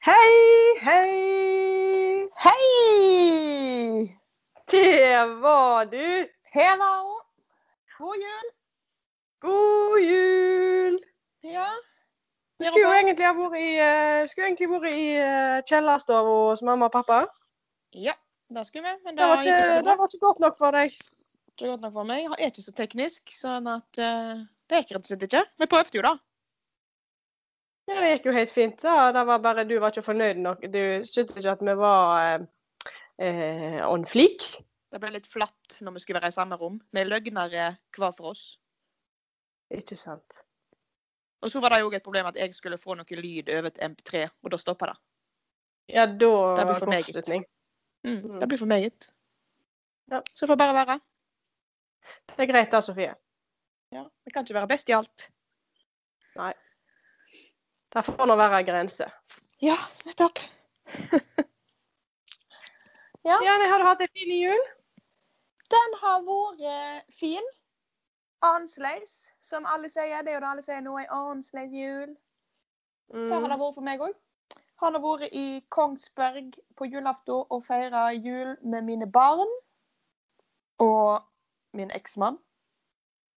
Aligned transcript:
Hei, 0.00 0.80
hei! 0.80 2.28
Hei! 2.40 4.16
Det 4.70 5.26
var 5.42 5.84
du! 5.84 6.26
Hun. 6.54 6.80
God 7.98 8.16
jul. 8.16 8.46
God 9.40 9.98
jul! 10.00 10.96
Ja. 11.44 11.66
Du 12.58 12.64
skulle 12.64 12.86
jo 12.86 12.94
egentlig 12.94 13.26
ha 13.26 13.34
vært 13.36 13.58
i, 13.60 13.68
uh, 13.76 14.46
egentlig 14.46 14.70
vært 14.70 14.88
i 14.88 15.04
uh, 15.20 15.60
kjellerstua 15.68 16.22
hos 16.24 16.64
mamma 16.64 16.88
og 16.88 16.96
pappa. 16.96 17.20
Ja, 17.92 18.16
det 18.48 18.64
skulle 18.70 18.88
vi. 18.88 18.96
Men 19.04 19.20
Det 19.20 19.20
det 19.20 19.28
var 19.28 19.44
ikke, 19.44 19.58
ikke 19.58 19.84
det 19.90 19.98
var 19.98 20.08
ikke 20.08 20.24
godt 20.24 20.42
nok 20.46 20.58
for 20.64 20.80
deg. 20.80 20.96
Er 21.60 21.68
godt 21.74 21.84
nok 21.84 21.92
for 22.00 22.08
meg. 22.14 22.24
Jeg 22.24 22.40
er 22.40 22.54
ikke 22.54 22.68
så 22.70 22.76
teknisk, 22.80 23.36
sånn 23.36 23.68
at 23.68 24.00
uh, 24.00 24.48
det 24.72 24.80
gikk 24.80 24.96
rett 24.96 25.04
og 25.04 25.12
slett 25.12 25.28
ikke. 25.28 25.44
Vi 25.60 25.72
prøvde 25.76 26.00
jo, 26.00 26.08
da. 26.08 26.16
Ja, 27.90 28.00
det 28.00 28.10
gikk 28.14 28.26
jo 28.30 28.32
helt 28.36 28.52
fint. 28.54 28.82
da. 28.82 29.10
Det 29.12 29.26
var 29.26 29.38
bare 29.42 29.64
du 29.66 29.76
var 29.82 29.90
ikke 29.90 30.06
fornøyd 30.06 30.38
nok. 30.38 30.60
Du 30.70 30.80
syntes 31.04 31.36
ikke 31.40 31.50
at 31.56 31.64
vi 31.66 31.74
var 31.78 32.20
eh, 32.20 32.44
eh, 33.26 33.80
on 33.88 34.04
fleak. 34.06 34.46
Det 34.90 35.00
ble 35.02 35.10
litt 35.14 35.26
flatt 35.30 35.80
når 35.82 35.94
vi 35.96 36.02
skulle 36.02 36.20
være 36.20 36.30
i 36.32 36.34
samme 36.34 36.56
rom, 36.58 36.80
Vi 36.92 37.04
løgnere 37.04 37.76
hver 37.96 38.14
for 38.16 38.30
oss. 38.32 38.58
Ikke 39.70 39.96
sant. 39.96 40.40
Og 41.42 41.50
så 41.50 41.60
var 41.62 41.68
det 41.72 41.80
jo 41.80 41.90
et 41.94 42.02
problem 42.02 42.26
at 42.26 42.36
jeg 42.36 42.54
skulle 42.54 42.78
få 42.78 42.94
noe 42.98 43.16
lyd 43.16 43.48
over 43.56 43.70
til 43.70 43.84
MP3, 43.88 44.26
og 44.42 44.50
da 44.50 44.58
stoppa 44.58 44.86
det. 44.90 44.96
Ja, 45.88 46.06
da 46.06 46.30
Det 46.56 46.66
blir 46.66 46.78
for 46.78 46.86
meget. 46.90 47.28
Mm, 48.04 48.10
Mm. 48.10 48.40
det 48.40 48.48
blir 48.48 48.58
for 48.58 48.66
meget. 48.66 49.10
Ja. 50.10 50.20
Så 50.34 50.46
det 50.46 50.48
får 50.48 50.56
bare 50.56 50.74
være. 50.74 51.00
Det 52.36 52.38
er 52.48 52.52
greit 52.52 52.72
da, 52.72 52.80
Sofie. 52.80 53.14
Ja, 53.92 54.04
Vi 54.24 54.30
kan 54.30 54.44
ikke 54.44 54.54
være 54.54 54.68
best 54.68 54.88
i 54.88 54.92
alt. 54.92 55.30
Det 57.92 58.04
får 58.06 58.26
nå 58.26 58.36
være 58.38 58.62
grenser. 58.64 59.10
Ja, 59.62 59.76
nettopp. 60.06 60.38
ja. 63.28 63.36
Janne, 63.44 63.68
har 63.68 63.78
du 63.78 63.84
hatt 63.88 64.00
en 64.04 64.12
fin 64.14 64.30
jul. 64.36 64.62
Den 65.70 65.96
har 66.02 66.22
vært 66.26 67.04
fin. 67.14 67.46
Annerledes, 68.42 69.30
som 69.44 69.66
alle 69.68 69.90
sier. 69.92 70.22
Det 70.24 70.32
er 70.32 70.38
jo 70.38 70.40
det 70.40 70.48
alle 70.54 70.62
sier 70.64 70.80
nå, 70.80 70.94
en 71.02 71.10
annerledes 71.12 71.74
jul. 71.76 72.14
Det 73.10 73.32
har 73.32 73.40
det 73.42 73.50
Mm. 73.50 73.60
vært 73.60 73.74
for 73.74 73.82
meg 73.84 74.00
òg. 74.00 74.14
Han 74.80 74.94
har 74.94 75.02
vært 75.02 75.32
i 75.36 75.60
Kongsberg 75.68 76.54
på 76.78 76.86
julaften 76.88 77.44
og 77.50 77.64
feira 77.66 78.06
jul 78.14 78.56
med 78.62 78.82
mine 78.86 79.10
barn 79.12 79.50
og 80.78 81.22
min 81.74 81.90
eksmann. 81.90 82.38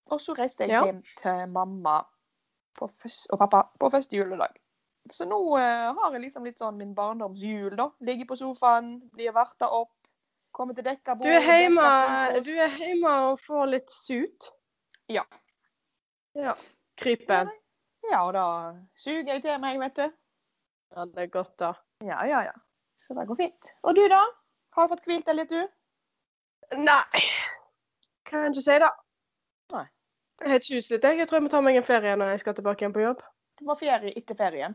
Og 0.05 0.21
så 0.21 0.33
reiste 0.37 0.63
jeg 0.63 0.69
Ja. 0.69 0.83
hjem 0.85 1.03
til 1.21 1.47
mamma 1.51 2.03
på 2.77 2.87
først, 2.87 3.27
og 3.31 3.41
pappa 3.41 3.63
på 3.79 3.89
første 3.93 4.17
juledag. 4.17 4.55
Så 5.11 5.27
nå 5.27 5.39
eh, 5.59 5.89
har 5.97 6.13
jeg 6.15 6.23
liksom 6.23 6.45
litt 6.47 6.61
sånn 6.61 6.77
min 6.79 6.93
barndomsjul, 6.95 7.75
da. 7.79 7.89
Ligger 8.07 8.29
på 8.29 8.37
sofaen, 8.39 8.95
blir 9.13 9.35
varta 9.35 9.67
opp, 9.75 9.91
kommer 10.55 10.77
til 10.77 10.85
dekka 10.87 11.17
bord. 11.17 11.27
Du 11.27 11.35
er 11.35 11.63
hjemme, 11.63 11.87
du 12.45 12.53
er 12.55 12.77
hjemme 12.79 13.15
og 13.29 13.41
får 13.43 13.65
litt 13.73 13.91
sut? 13.91 14.53
Ja. 15.11 15.25
Ja. 16.39 16.55
Krypen. 16.97 17.51
Ja, 18.09 18.23
og 18.23 18.33
da 18.35 18.45
suger 18.99 19.35
jeg 19.35 19.43
til 19.43 19.59
meg, 19.63 19.79
vet 19.81 19.99
du. 19.99 20.05
Ja, 20.93 21.05
det 21.09 21.25
er 21.25 21.33
godt, 21.33 21.55
da. 21.59 21.73
Ja, 22.05 22.23
ja, 22.29 22.43
ja. 22.47 22.55
Så 22.99 23.15
det 23.17 23.27
går 23.27 23.39
fint. 23.39 23.73
Og 23.83 23.95
du, 23.97 24.03
da? 24.11 24.21
Har 24.75 24.87
du 24.87 24.93
fått 24.93 25.07
hvilt 25.09 25.27
deg 25.27 25.39
litt, 25.39 25.51
du? 25.53 26.77
Nei, 26.79 27.23
kan 28.27 28.45
jeg 28.45 28.53
ikke 28.53 28.65
si 28.65 28.77
det. 28.81 28.91
Jeg 30.43 30.49
er 30.49 30.53
helt 30.57 30.69
utslitt. 30.77 31.03
jeg. 31.03 31.17
Jeg 31.17 31.27
tror 31.29 31.37
jeg 31.37 31.43
må 31.45 31.49
ta 31.53 31.61
meg 31.63 31.77
en 31.79 31.85
ferie 31.87 32.15
når 32.19 32.33
jeg 32.33 32.39
skal 32.43 32.55
tilbake 32.57 32.83
igjen 32.83 32.93
på 32.95 33.03
jobb. 33.03 33.21
Det 33.59 33.67
må 33.67 33.75
ferie 33.79 34.11
etter 34.19 34.35
ferien. 34.35 34.73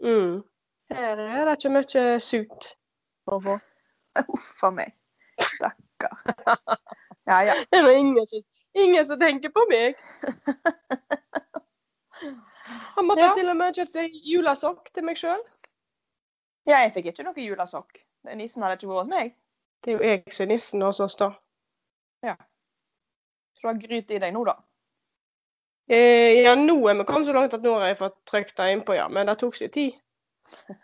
Mm. 0.00 0.38
Her 0.94 1.20
er 1.20 1.44
det 1.48 1.56
ikke 1.58 1.72
mye 1.74 2.04
sut 2.24 2.70
å 3.28 3.38
få. 3.44 3.58
Uff 4.34 4.64
a 4.64 4.70
meg. 4.72 4.94
Stakkar. 5.40 6.20
Ja, 7.24 7.38
ja. 7.40 7.54
Det 7.72 7.78
er 7.78 7.86
nå 7.86 7.92
ingen, 7.96 8.26
ingen 8.76 9.06
som 9.08 9.16
tenker 9.20 9.48
på 9.48 9.62
meg. 9.70 9.94
Han 12.96 13.06
måtte 13.08 13.24
Ja. 13.24 13.30
til 13.34 13.48
og 13.48 13.56
med 13.56 13.78
kjøpe 13.78 14.02
julesokk 14.12 14.90
til 14.92 15.06
meg 15.08 15.16
sjøl. 15.16 15.40
Ja, 16.68 16.82
jeg 16.84 16.92
fikk 16.92 17.06
ikke 17.12 17.24
noe 17.24 17.40
julesokk. 17.40 17.96
Nissen 18.36 18.60
hadde 18.62 18.76
ikke 18.76 18.90
vært 18.92 19.06
hos 19.06 19.10
meg. 19.14 19.32
Det 19.84 19.94
er 19.94 19.96
jo 19.96 20.04
jeg 20.10 20.34
som 20.36 20.44
er 20.44 20.52
nissen 20.52 20.84
hos 20.84 21.00
oss, 21.00 21.16
da. 21.16 21.30
Så 22.24 22.36
du 23.64 23.68
har 23.70 23.80
gryt 23.80 24.12
i 24.12 24.20
deg 24.20 24.32
nå, 24.36 24.44
da. 24.44 24.58
Eh, 25.88 26.40
ja, 26.44 26.54
nå 26.56 26.78
er 26.88 26.96
vi 26.96 27.04
kommet 27.04 27.28
så 27.28 27.34
langt 27.36 27.54
at 27.54 27.64
nå 27.64 27.74
har 27.76 27.90
jeg 27.90 27.98
fått 28.00 28.16
trykt 28.30 28.56
det 28.56 28.70
innpå, 28.72 28.94
ja. 28.96 29.08
Men 29.12 29.28
det 29.28 29.36
tok 29.42 29.56
sin 29.58 29.70
tid. 29.74 29.92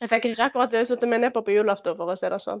Jeg 0.00 0.10
fikk 0.10 0.24
ikke 0.32 0.48
akkurat 0.48 0.72
eh, 0.74 0.84
satt 0.84 1.04
meg 1.08 1.20
nedpå 1.22 1.40
på 1.46 1.54
julaften, 1.54 1.94
for 1.96 2.10
å 2.10 2.16
si 2.18 2.28
det 2.28 2.40
sånn. 2.42 2.60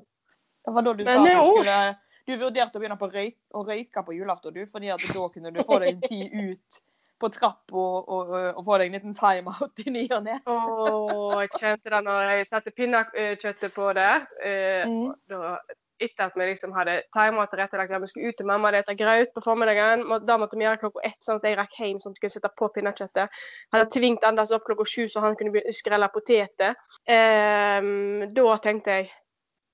Det 0.64 0.72
var 0.72 0.84
da 0.86 0.92
du 0.94 1.02
Men 1.04 1.18
sa 1.18 1.24
at 1.24 1.34
du 1.34 1.48
skulle 1.50 1.78
Du 2.24 2.32
vurderte 2.40 2.78
å 2.78 2.80
begynne 2.80 2.96
på 3.00 3.08
røyk, 3.10 3.36
å 3.52 3.64
røyke 3.66 4.04
på 4.06 4.14
julaften, 4.16 4.54
du, 4.54 4.62
fordi 4.70 4.92
at 4.94 5.02
da 5.02 5.24
kunne 5.34 5.50
du 5.52 5.58
få 5.66 5.80
deg 5.82 5.90
en 5.90 6.04
tid 6.06 6.30
ut 6.32 6.78
på 7.20 7.28
trapp 7.34 7.74
og, 7.74 8.08
og, 8.08 8.30
og 8.54 8.62
få 8.64 8.78
deg 8.80 8.88
en 8.88 8.96
liten 8.96 9.16
timeout 9.18 9.82
i 9.84 9.92
ny 9.92 10.04
og 10.14 10.24
ne. 10.24 10.38
Åh, 10.46 11.42
jeg 11.42 11.52
kjente 11.58 11.92
det 11.92 12.00
når 12.06 12.30
jeg 12.30 12.48
satte 12.48 12.72
pinnekjøttet 12.78 13.74
på 13.76 13.90
det. 13.98 14.08
Eh, 14.40 14.86
Mm. 14.88 15.12
da, 15.28 15.58
etter 16.02 16.26
at 16.26 16.36
vi 16.36 16.46
liksom 16.48 16.72
hadde 16.74 16.96
timet 17.14 17.50
tilrettelagt 17.52 17.92
at 17.94 18.02
vi 18.02 18.08
skulle 18.10 18.30
ut 18.32 18.38
til 18.38 18.48
mamma 18.48 18.70
og 18.70 18.84
spise 18.84 18.96
grøt 18.98 19.34
på 19.34 19.42
formiddagen. 19.44 20.04
Da 20.26 20.36
måtte 20.40 20.58
vi 20.58 20.66
gjøre 20.66 20.80
klokka 20.82 21.04
ett, 21.06 21.20
sånn 21.22 21.38
at 21.40 21.46
jeg 21.48 21.58
rakk 21.58 21.76
hjem 21.78 22.00
sånn 22.02 22.14
at 22.14 22.18
jeg 22.18 22.24
kunne 22.24 22.36
sette 22.36 22.50
på 22.58 22.70
pinnekjøttet. 22.74 23.44
Hadde 23.74 23.90
tvingt 23.94 24.26
Anders 24.26 24.54
opp 24.56 24.66
klokka 24.66 24.86
sju 24.88 25.06
så 25.10 25.22
han 25.24 25.38
kunne 25.38 25.62
å 25.62 25.76
skrelle 25.76 26.10
poteter. 26.14 26.74
Um, 27.06 28.26
da 28.34 28.58
tenkte 28.64 28.98
jeg 28.98 29.10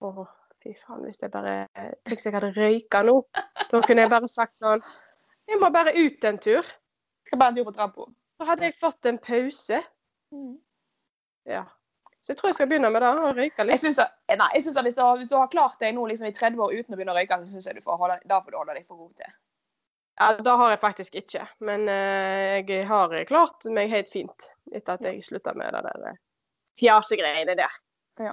åh, 0.05 0.23
fy 0.61 0.75
faen, 0.77 1.07
hvis 1.07 1.21
jeg 1.23 1.33
bare 1.33 1.57
Tenk 2.05 2.25
jeg 2.25 2.37
hadde 2.37 2.53
røyka 2.57 3.03
nå. 3.07 3.17
Da 3.71 3.83
kunne 3.85 4.05
jeg 4.05 4.13
bare 4.13 4.31
sagt 4.31 4.61
sånn 4.61 4.85
Jeg 5.49 5.61
må 5.61 5.73
bare 5.75 5.97
ut 5.97 6.25
en 6.29 6.39
tur. 6.39 6.67
Skal 7.27 7.41
bare 7.41 7.55
en 7.55 7.61
tur 7.61 7.69
på 7.69 7.77
trappa. 7.77 8.09
Så 8.41 8.47
hadde 8.49 8.69
jeg 8.69 8.79
fått 8.79 9.09
en 9.09 9.19
pause. 9.21 9.81
Ja. 11.49 11.65
Så 12.31 12.35
jeg 12.35 12.39
tror 12.39 12.49
jeg 12.49 12.55
skal 12.55 12.69
begynne 12.71 12.91
med 12.95 13.03
det. 13.03 13.09
Å 13.11 13.31
røyke 13.35 13.57
Jeg 13.59 13.67
litt. 13.67 13.81
synes, 13.81 13.99
at- 13.99 14.13
nei, 14.39 14.49
jeg 14.55 14.63
synes 14.63 14.77
at 14.77 14.85
hvis 14.87 14.95
du, 14.95 15.01
har, 15.03 15.17
hvis 15.19 15.29
du 15.29 15.37
har 15.37 15.49
klart 15.51 15.79
deg 15.81 15.95
nå 15.97 16.05
liksom 16.07 16.27
i 16.29 16.33
30 16.33 16.61
år 16.63 16.75
uten 16.79 16.95
å 16.95 16.97
begynne 16.97 17.11
å 17.15 17.17
røyke, 17.19 17.39
så 17.41 17.49
synes 17.51 17.67
jeg 17.67 17.75
du 17.75 17.81
får 17.83 17.99
holde, 17.99 18.19
da 18.29 18.39
får 18.41 18.51
du 18.53 18.57
holde 18.61 18.75
deg 18.77 18.87
for 18.87 18.97
god 19.01 19.17
til. 19.17 19.33
Ja, 20.21 20.29
det 20.37 20.47
har 20.61 20.71
jeg 20.71 20.81
faktisk 20.81 21.15
ikke. 21.19 21.49
Men 21.61 21.89
uh, 21.89 22.63
jeg 22.63 22.87
har 22.87 23.09
klart 23.27 23.65
meg 23.73 23.91
helt 23.91 24.09
fint 24.13 24.47
etter 24.73 24.93
at 24.95 25.01
jeg 25.03 25.25
slutta 25.25 25.55
med 25.57 25.73
det 25.75 25.83
der 25.83 26.07
eh, 26.13 26.19
fjasegreiene 26.79 27.57
der. 27.57 27.75
Nei, 28.21 28.31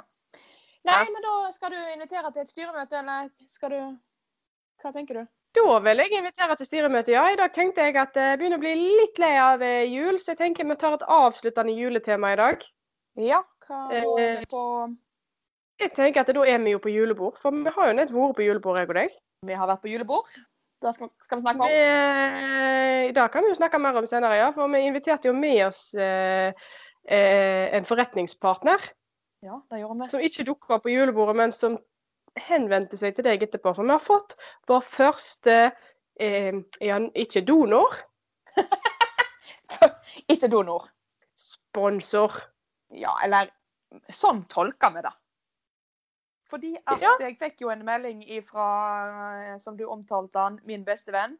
Ja. 0.93 1.03
men 1.11 1.21
da 1.25 1.49
skal 1.51 1.71
du 1.71 1.77
invitere 1.95 2.29
til 2.31 2.41
et 2.43 2.49
styremøte, 2.53 2.99
eller 2.99 3.29
skal 3.49 3.69
du 3.69 3.79
Hva 4.83 4.93
tenker 4.93 5.13
du? 5.23 5.27
Da 5.57 5.79
vil 5.79 5.97
jeg 5.97 6.11
invitere 6.13 6.55
til 6.55 6.67
styremøte, 6.67 7.11
ja. 7.15 7.23
I 7.33 7.35
dag 7.39 7.51
tenkte 7.55 7.81
jeg 7.81 7.95
at 7.97 8.13
jeg 8.13 8.37
begynner 8.37 8.59
å 8.59 8.61
bli 8.61 8.75
litt 8.75 9.17
lei 9.17 9.33
av 9.41 9.61
eh, 9.65 9.87
jul, 9.89 10.19
så 10.21 10.35
jeg 10.35 10.37
tenker 10.37 10.67
vi 10.69 10.75
tar 10.75 10.93
et 10.93 11.07
avsluttende 11.07 11.73
juletema 11.73 12.33
i 12.33 12.35
dag. 12.37 12.61
Ja, 13.17 13.41
hva 13.67 13.79
går 13.91 14.19
er 14.23 14.35
det 14.41 14.49
på 14.51 14.63
Jeg 15.81 15.93
tenker 15.93 16.23
at 16.23 16.33
da 16.33 16.43
er 16.49 16.61
vi 16.63 16.73
jo 16.73 16.81
på 16.81 16.89
julebord, 16.89 17.37
for 17.37 17.53
vi 17.53 17.73
har 17.73 17.89
jo 17.91 17.97
nett 17.99 18.13
vært 18.13 18.37
på 18.37 18.45
julebord, 18.45 18.79
jeg 18.79 18.89
og 18.89 18.97
deg. 18.97 19.17
Vi 19.45 19.57
har 19.57 19.69
vært 19.69 19.83
på 19.83 19.91
julebord. 19.91 20.37
Det 20.81 20.93
skal, 20.93 21.09
skal 21.25 21.39
vi 21.39 21.43
snakke 21.45 21.65
om. 21.65 21.69
Det, 21.73 23.15
det 23.17 23.25
kan 23.33 23.45
vi 23.45 23.51
jo 23.51 23.57
snakke 23.57 23.79
mer 23.81 23.97
om 23.97 24.07
senere, 24.09 24.37
ja. 24.37 24.47
For 24.53 24.69
vi 24.73 24.81
inviterte 24.85 25.29
jo 25.29 25.35
med 25.37 25.59
oss 25.67 25.91
eh, 25.97 26.49
eh, 27.09 27.65
en 27.77 27.85
forretningspartner. 27.85 28.81
Ja, 29.45 29.59
det 29.69 29.83
gjorde 29.83 30.01
vi. 30.01 30.09
som 30.09 30.25
ikke 30.25 30.45
dukka 30.49 30.77
opp 30.77 30.85
på 30.85 30.93
julebordet, 30.93 31.37
men 31.37 31.53
som 31.53 31.77
henvendte 32.47 32.97
seg 32.97 33.15
til 33.17 33.25
deg 33.25 33.45
etterpå. 33.45 33.73
For 33.77 33.85
vi 33.85 33.93
har 33.93 34.01
fått 34.03 34.37
vår 34.69 34.85
første 34.85 35.57
eh, 36.21 36.53
ja, 36.81 36.99
ikke 37.13 37.45
donor, 37.45 37.97
Ikke 40.33 40.49
donor. 40.49 40.87
sponsor. 41.37 42.33
Ja, 42.89 43.13
eller 43.23 43.49
sånn 44.11 44.43
tolker 44.51 44.93
vi 44.95 45.01
det. 45.01 45.13
Fordi 46.47 46.75
at 46.87 47.01
Ja. 47.01 47.11
jeg 47.19 47.37
fikk 47.39 47.61
jo 47.61 47.69
en 47.69 47.83
melding 47.85 48.21
ifra, 48.23 49.59
som 49.59 49.75
du 49.77 49.83
omtalte 49.85 50.39
han, 50.39 50.59
min 50.63 50.85
beste 50.85 51.11
venn. 51.11 51.37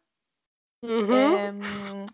Mm 0.84 1.08
-hmm. 1.08 2.08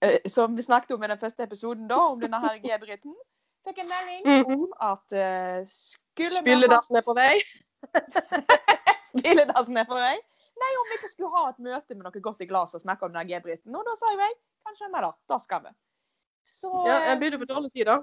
eh, 0.00 0.18
som 0.26 0.56
vi 0.56 0.62
snakket 0.62 0.90
om 0.92 1.02
i 1.04 1.06
den 1.08 1.18
første 1.18 1.42
episoden, 1.42 1.88
da, 1.88 1.96
om 1.96 2.20
denne 2.20 2.40
her 2.40 2.58
G-briten. 2.58 3.14
Fikk 3.66 3.78
en 3.78 3.88
melding 3.88 4.26
Mhm. 4.26 4.62
om 4.62 4.72
at 4.80 5.12
eh, 5.12 5.64
skulle 5.66 6.30
vi 6.44 6.54
Spyledassen 6.54 6.96
er 6.96 7.02
på 7.02 7.14
vei. 7.14 7.34
Spilledassen 9.08 9.76
er 9.76 9.84
på 9.84 9.94
vei. 9.94 10.16
Nei, 10.58 10.70
om 10.80 10.86
vi 10.90 10.96
ikke 10.98 11.10
skulle 11.12 11.30
ha 11.36 11.48
et 11.50 11.58
møte 11.58 11.94
med 11.94 12.04
noe 12.06 12.20
godt 12.20 12.40
i 12.40 12.46
glasset 12.46 12.74
og 12.74 12.80
snakke 12.80 13.06
om 13.06 13.12
den 13.12 13.28
G-briten. 13.28 13.76
Og 13.76 13.84
da 13.86 13.94
sa 13.94 14.06
jo 14.12 14.18
jeg 14.18 14.34
kanskje 14.66 14.88
vi 14.94 15.00
da. 15.04 15.12
Da 15.28 15.38
skal 15.38 15.62
vi. 15.62 15.68
Så 16.44 16.70
Ja, 16.86 16.96
eh, 16.98 17.08
jeg 17.10 17.18
begynner 17.20 17.38
for 17.38 17.46
dårlig 17.54 17.72
tid, 17.72 17.84
da. 17.86 17.98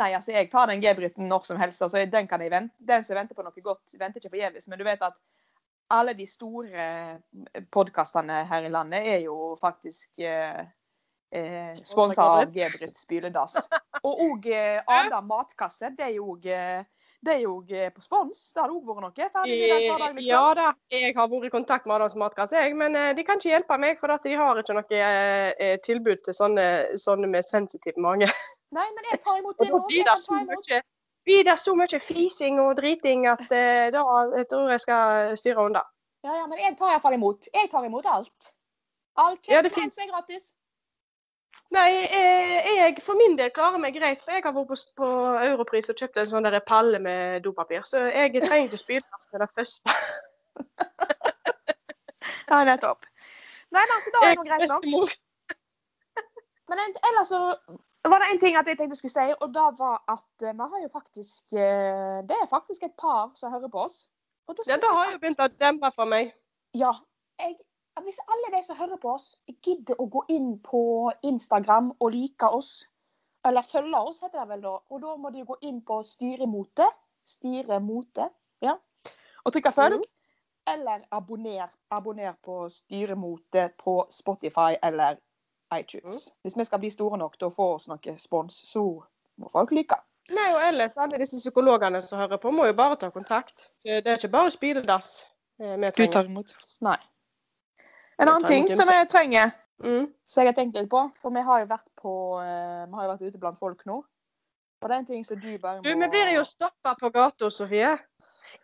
Nei, 0.00 0.14
altså, 0.16 0.32
jeg 0.32 0.48
tar 0.52 0.70
den 0.70 0.80
G-bryten 0.80 1.28
når 1.28 1.44
som 1.44 1.58
helst. 1.60 1.82
altså, 1.84 2.04
Den 2.08 2.28
kan 2.28 2.40
jeg 2.40 2.50
vente. 2.50 2.74
Den 2.78 3.04
som 3.04 3.16
venter 3.18 3.36
på 3.36 3.44
noe 3.44 3.64
godt, 3.64 3.96
venter 4.00 4.22
ikke 4.22 4.32
forgjeves. 4.32 4.68
Men 4.68 4.80
du 4.80 4.84
vet 4.88 5.02
at 5.04 5.18
alle 5.92 6.14
de 6.16 6.26
store 6.26 6.86
podkastene 7.70 8.44
her 8.48 8.64
i 8.64 8.70
landet 8.72 9.08
er 9.12 9.18
jo 9.26 9.52
faktisk 9.60 10.22
eh, 10.24 10.62
eh, 11.32 11.74
sponsa 11.84 12.24
av 12.38 12.54
Gebrit 12.54 12.96
Spyledass. 12.96 13.58
Og 14.06 14.22
òg 14.30 14.48
eh, 14.52 14.80
Ada 14.86 15.20
matkasse. 15.20 15.92
Det 15.96 16.08
er 16.08 16.14
jo 16.16 16.32
òg 16.36 16.48
eh, 16.48 17.01
det 17.22 17.34
er 17.36 17.42
jo 17.44 17.52
eh, 17.70 17.90
på 17.94 18.02
spons. 18.02 18.38
Det 18.54 18.62
har 18.62 18.72
òg 18.72 18.86
vært 18.86 19.04
noe. 19.04 19.26
Ferdig 19.34 19.58
hver 19.60 19.98
dag, 20.02 20.16
liksom. 20.16 20.24
Ja 20.26 20.42
da, 20.58 20.70
jeg 20.90 21.14
har 21.14 21.28
vært 21.30 21.46
i 21.46 21.52
kontakt 21.52 21.86
med 21.86 21.94
Adams 21.96 22.16
matkasse, 22.18 22.62
men 22.78 22.98
eh, 22.98 23.12
de 23.14 23.24
kan 23.26 23.38
ikke 23.38 23.52
hjelpe 23.52 23.78
meg, 23.78 24.00
for 24.00 24.10
de 24.26 24.34
har 24.40 24.58
ikke 24.58 24.76
noe 24.78 24.98
eh, 24.98 25.52
eh, 25.54 25.76
tilbud 25.86 26.24
til 26.26 26.36
sånne, 26.36 26.66
sånne 26.98 27.30
med 27.30 27.46
sensitiv 27.46 28.00
mage. 28.02 28.26
Nei, 28.76 28.88
men 28.96 29.06
jeg 29.12 29.20
tar 29.22 29.38
imot 29.38 29.60
det 29.60 29.70
nå. 29.70 29.84
blir 29.86 30.08
det 30.08 30.16
så 30.18 30.40
mye, 30.40 30.80
blir 31.28 31.46
det 31.46 31.58
så 31.62 31.76
mye 31.78 32.00
fising 32.02 32.58
og 32.62 32.74
driting 32.80 33.28
at 33.30 33.46
eh, 33.54 33.86
da 33.94 34.02
jeg 34.40 34.48
tror 34.50 34.74
jeg 34.74 34.82
skal 34.82 35.36
styre 35.38 35.68
unna. 35.70 35.84
Ja, 36.26 36.40
ja, 36.40 36.48
men 36.50 36.58
jeg 36.58 36.74
tar 36.78 36.96
iallfall 36.96 37.14
imot. 37.18 37.46
Jeg 37.54 37.70
tar 37.70 37.86
imot 37.86 38.06
alt. 38.10 38.52
Alt 39.20 39.48
Ja, 39.50 39.62
det 39.62 39.74
er 39.76 40.10
gratis. 40.10 40.52
Nei, 41.72 41.88
jeg, 42.04 42.72
jeg 42.76 42.96
for 43.00 43.16
min 43.16 43.38
del 43.38 43.52
klarer 43.54 43.80
meg 43.80 43.94
greit, 43.96 44.20
for 44.20 44.34
jeg 44.36 44.44
har 44.44 44.52
vært 44.52 44.68
på, 44.68 44.76
på 45.00 45.08
Europris 45.46 45.88
og 45.88 45.96
kjøpt 45.96 46.20
en 46.20 46.28
sånn 46.28 46.44
der 46.44 46.58
palle 46.68 47.00
med 47.00 47.40
dopapir, 47.46 47.86
så 47.88 48.04
jeg 48.10 48.34
trenger 48.42 48.68
ikke 48.68 48.80
spydplass 48.82 49.30
med 49.32 49.46
det 49.46 49.50
første. 49.54 49.96
Ja, 52.52 52.64
nettopp. 52.68 53.06
Nei, 53.72 53.80
men 53.80 53.94
altså, 53.96 54.10
da 54.12 54.20
er 54.28 54.34
det 54.36 54.44
greit 54.48 54.90
nok. 54.92 55.14
Men 56.72 56.80
ellers 57.08 57.28
så 57.32 57.38
var 58.12 58.22
det 58.22 58.28
en 58.32 58.40
ting 58.40 58.56
at 58.56 58.68
jeg 58.68 58.78
tenkte 58.78 58.96
jeg 58.96 59.00
skulle 59.00 59.14
si, 59.14 59.34
og 59.40 59.48
det 59.54 59.68
var 59.78 59.96
at 60.12 60.44
eh, 60.44 60.54
vi 60.58 60.68
har 60.72 60.82
jo 60.82 60.88
faktisk 60.92 61.52
eh, 61.52 62.18
Det 62.28 62.36
er 62.36 62.48
faktisk 62.50 62.82
et 62.82 62.94
par 63.00 63.32
som 63.38 63.52
hører 63.52 63.72
på 63.72 63.84
oss. 63.86 63.96
Og 64.48 64.56
Ja, 64.66 64.76
da 64.76 64.92
har 64.96 65.12
jo 65.12 65.18
begynt 65.22 65.40
å 65.40 65.48
demre 65.60 65.92
for 65.94 66.08
meg. 66.08 66.32
Ja. 66.76 66.92
Jeg, 67.40 67.56
hvis 68.00 68.18
alle 68.28 68.56
de 68.56 68.62
som 68.66 68.76
hører 68.76 68.96
på 68.96 69.12
oss, 69.14 69.36
gidder 69.62 69.94
å 70.00 70.06
gå 70.10 70.24
inn 70.28 70.58
på 70.64 71.12
Instagram 71.22 71.92
og 72.00 72.10
like 72.14 72.48
oss, 72.48 72.86
eller 73.44 73.62
følge 73.62 73.98
oss, 73.98 74.20
heter 74.20 74.40
det 74.40 74.48
vel 74.48 74.62
da, 74.62 74.76
og 74.90 75.00
da 75.02 75.16
må 75.16 75.30
de 75.34 75.44
gå 75.44 75.56
inn 75.62 75.80
på 75.82 76.02
Styremote, 76.02 76.86
Styremote, 77.26 78.28
ja, 78.62 78.76
og 79.44 79.52
trykke 79.52 79.72
følg, 79.74 79.98
Mhm. 79.98 80.04
eller 80.66 81.00
abonner, 81.10 81.68
abonner 81.90 82.32
på 82.42 82.68
Styremote 82.68 83.70
på 83.78 84.06
Spotify 84.10 84.76
eller 84.82 85.16
iTunes. 85.78 86.34
Hvis 86.42 86.56
vi 86.56 86.64
skal 86.64 86.78
bli 86.78 86.90
store 86.90 87.18
nok 87.18 87.38
til 87.38 87.48
å 87.48 87.54
få 87.54 87.74
oss 87.74 87.88
noe 87.88 88.16
spons, 88.18 88.54
så 88.72 89.02
må 89.38 89.48
folk 89.50 89.70
like. 89.72 89.96
Nei, 90.30 90.54
og 90.54 90.60
ellers 90.62 90.96
alle 90.98 91.18
disse 91.18 91.36
psykologene 91.36 92.00
som 92.02 92.18
hører 92.18 92.36
på, 92.38 92.50
må 92.52 92.66
jo 92.66 92.72
bare 92.72 92.96
ta 92.96 93.10
kontakt. 93.10 93.68
Det 93.82 94.06
er 94.06 94.16
ikke 94.16 94.30
bare 94.30 94.50
spyledass 94.50 95.24
eh, 95.60 95.76
vi 95.76 95.90
trenger. 95.90 96.24
imot? 96.24 96.54
Nei. 96.80 96.96
En 98.22 98.28
annen 98.30 98.46
ting 98.48 98.70
som 98.70 98.88
jeg 98.88 99.08
trenger, 99.12 99.52
Mm. 99.82 100.04
Så 100.30 100.42
jeg 100.44 100.52
har 100.52 100.54
tenkt 100.54 100.76
litt 100.78 100.88
på, 100.90 101.00
for 101.18 101.34
vi 101.34 101.42
har 101.42 101.62
jo 101.64 101.66
vært 101.66 101.88
på 101.98 102.10
eh, 102.38 102.84
Vi 102.86 102.94
har 102.94 103.06
jo 103.06 103.10
vært 103.10 103.22
ute 103.26 103.38
blant 103.42 103.58
folk 103.58 103.80
nå. 103.88 103.96
Og 103.98 104.88
det 104.88 104.94
er 104.94 105.00
en 105.00 105.06
ting 105.08 105.24
som 105.26 105.40
du 105.42 105.48
bare 105.58 105.80
må 105.80 105.82
Du, 105.82 105.90
vi 105.98 106.08
blir 106.12 106.30
jo 106.36 106.44
stoppa 106.46 106.94
på 107.00 107.10
gata, 107.14 107.50
Sofie. 107.50 107.90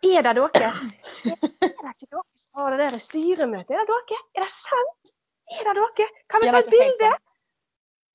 Er 0.05 0.23
det 0.23 0.35
dere? 0.37 0.69
Er 1.25 1.35
det 1.43 1.91
ikke 1.91 2.07
dere 2.07 2.23
som 2.39 2.61
har 2.61 2.77
det 2.77 2.87
der 2.93 3.03
styremøtet? 3.03 3.75
Er 3.75 3.83
det 3.83 3.89
dere? 3.91 4.21
Er 4.37 4.45
det 4.45 4.51
sant? 4.53 5.13
Er 5.59 5.67
det 5.67 5.75
dere? 5.97 6.09
Kan 6.31 6.45
vi 6.45 6.51
ta 6.53 6.61
et 6.63 6.71
bilde? 6.71 7.11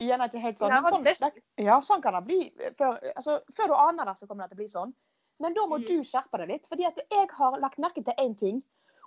Gjerne 0.05 0.29
ikke 0.31 0.43
helt 0.43 0.59
sånn. 0.61 0.73
Ja, 0.73 0.81
sånn, 0.89 1.05
det, 1.05 1.45
ja, 1.65 1.81
sånn 1.85 2.03
kan 2.03 2.17
det 2.19 2.25
bli. 2.27 2.41
Før, 2.79 2.97
altså, 3.15 3.39
før 3.57 3.71
du 3.71 3.75
aner 3.79 4.09
det, 4.09 4.17
så 4.19 4.27
kommer 4.31 4.45
det 4.49 4.55
til 4.55 4.59
å 4.59 4.63
bli 4.65 4.73
sånn. 4.73 4.95
Men 5.45 5.55
da 5.57 5.67
må 5.69 5.79
Mm. 5.81 5.87
du 5.87 5.97
skjerpe 6.09 6.41
deg 6.41 6.49
litt. 6.49 6.67
fordi 6.69 6.87
at 6.89 6.97
jeg 7.11 7.29
har 7.37 7.59
lagt 7.61 7.79
merke 7.79 8.05
til 8.05 8.15
én 8.19 8.37
ting. 8.39 8.63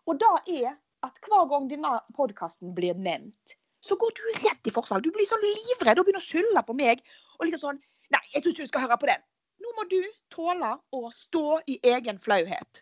Og 0.06 0.20
det 0.20 0.30
er 0.62 0.78
at 1.06 1.20
hver 1.26 1.46
gang 1.52 1.70
denne 1.70 1.94
podkasten 2.18 2.74
blir 2.78 2.98
nevnt, 2.98 3.58
så 3.84 3.96
går 4.00 4.16
du 4.18 4.24
rett 4.42 4.68
i 4.68 4.74
forsvar. 4.74 5.04
Du 5.04 5.12
blir 5.14 5.28
sånn 5.30 5.44
livredd 5.46 6.00
og 6.00 6.08
begynner 6.08 6.24
å 6.24 6.28
skylde 6.28 6.64
på 6.66 6.76
meg. 6.78 7.04
Og 7.38 7.48
liksom 7.48 7.64
sånn 7.64 7.86
Nei, 8.08 8.22
jeg 8.32 8.40
tror 8.40 8.54
ikke 8.54 8.64
du 8.64 8.70
skal 8.70 8.84
høre 8.86 8.96
på 9.02 9.08
den. 9.10 9.24
Nå 9.60 9.72
må 9.76 9.84
du 9.92 9.98
tåle 10.32 10.70
å 10.96 11.10
stå 11.12 11.58
i 11.68 11.74
egen 11.92 12.22
flauhet. 12.24 12.80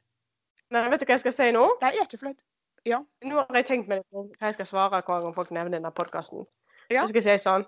Nei, 0.69 0.83
vet 0.91 1.01
du 1.01 1.05
hva 1.07 1.15
jeg 1.15 1.23
skal 1.23 1.33
si 1.33 1.47
nå? 1.55 1.63
Det 1.81 1.87
er 1.89 2.03
ikke 2.03 2.19
flaut. 2.21 2.43
Nå 3.25 3.39
har 3.39 3.57
jeg 3.57 3.65
tenkt 3.71 3.89
meg 3.89 4.03
hva 4.13 4.51
jeg 4.51 4.57
skal 4.59 4.69
svare 4.69 4.99
hver 4.99 5.23
gang 5.23 5.33
folk 5.33 5.49
nevner 5.49 5.73
denne 5.73 5.89
podkasten. 5.97 6.45
Ja. 6.93 7.01
Så 7.01 7.09
skal 7.09 7.23
jeg 7.23 7.39
si 7.41 7.47
sånn 7.47 7.65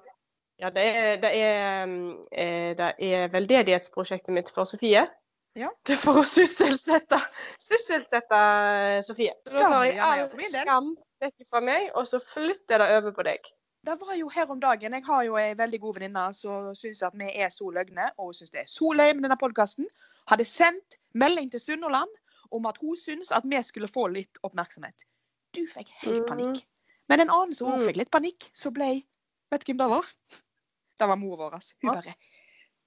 Ja, 0.61 0.69
det 0.73 0.83
er, 0.85 1.07
det 1.21 1.31
er, 1.38 1.91
eh, 2.33 2.69
det 2.77 2.94
er 3.05 3.27
veldedighetsprosjektet 3.33 4.33
mitt 4.33 4.53
for 4.53 4.69
Sofie. 4.69 5.03
Ja. 5.57 5.69
Det 5.89 5.95
for 5.98 6.19
å 6.21 6.24
sysselsette, 6.27 7.18
sysselsette 7.57 8.38
eh, 8.38 9.01
Sofie. 9.06 9.33
Så 9.48 9.54
da 9.56 9.68
tar 9.71 9.86
jeg 9.88 10.00
all 10.06 10.44
skam 10.51 10.92
vekk 11.24 11.48
fra 11.50 11.62
meg, 11.65 11.88
og 11.98 12.06
så 12.09 12.19
flytter 12.21 12.77
jeg 12.77 12.83
det 12.83 12.98
over 13.00 13.15
på 13.18 13.25
deg. 13.25 13.48
Det 13.88 13.95
var 14.01 14.13
jo 14.19 14.27
her 14.33 14.51
om 14.51 14.59
dagen. 14.59 14.94
Jeg 14.98 15.06
har 15.07 15.24
jo 15.25 15.38
ei 15.39 15.54
veldig 15.57 15.80
god 15.81 15.95
venninne 15.98 16.25
som 16.36 16.69
syns 16.75 17.01
at 17.07 17.13
vi 17.18 17.30
er 17.39 17.50
så 17.54 17.69
løgne, 17.74 18.09
og 18.19 18.33
syns 18.36 18.51
det 18.54 18.65
er 18.65 18.69
så 18.69 18.92
lei 18.94 19.09
med 19.15 19.24
denne 19.25 19.38
podkasten. 19.39 19.88
Hadde 20.30 20.45
sendt 20.45 20.98
melding 21.18 21.50
til 21.54 21.63
Sunnhordland 21.63 22.12
om 22.54 22.65
at 22.69 22.77
hun 22.83 22.95
syns 23.00 23.31
at 23.36 23.48
vi 23.48 23.62
skulle 23.63 23.88
få 23.89 24.09
litt 24.12 24.38
oppmerksomhet. 24.44 25.06
Du 25.56 25.63
fikk 25.71 25.89
helt 26.04 26.19
Mhm. 26.21 26.27
panikk. 26.27 26.65
Men 27.09 27.21
en 27.21 27.30
annen 27.30 27.54
som 27.56 27.71
òg 27.71 27.80
Mm. 27.80 27.88
fikk 27.88 27.95
litt 27.98 28.12
panikk, 28.12 28.51
så 28.54 28.69
ble 28.74 29.04
Vet 29.50 29.63
du 29.63 29.71
hvem 29.71 29.77
det 29.77 29.89
var? 29.89 30.06
Det 31.00 31.07
var 31.07 31.15
mor 31.15 31.38
vår. 31.38 31.51
Hun 31.81 31.94
bare 31.94 32.13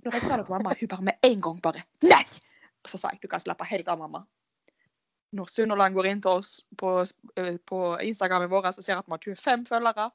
Når 0.05 0.13
jeg 0.13 0.23
sa 0.23 0.37
det 0.37 0.47
til 0.47 0.55
mamma, 0.55 0.75
hun 0.79 0.89
bare 0.89 1.03
med 1.03 1.15
en 1.23 1.41
gang 1.41 1.61
bare 1.63 1.83
Nei! 2.03 2.25
Så 2.89 2.99
sa 3.01 3.13
jeg 3.13 3.23
du 3.23 3.29
kan 3.29 3.43
slappe 3.43 3.67
helt 3.69 3.89
av, 3.89 3.99
mamma. 4.01 4.25
Når 5.37 5.51
Sunnhordland 5.53 5.95
går 5.95 6.09
inn 6.11 6.23
til 6.25 6.41
oss 6.41 6.53
på, 6.79 6.97
eh, 7.39 7.57
på 7.67 7.81
Instagrammen 8.03 8.51
vår 8.51 8.71
og 8.73 8.81
ser 8.83 8.99
at 8.99 9.07
vi 9.07 9.15
har 9.15 9.25
25 9.37 9.67
følgere, 9.69 10.09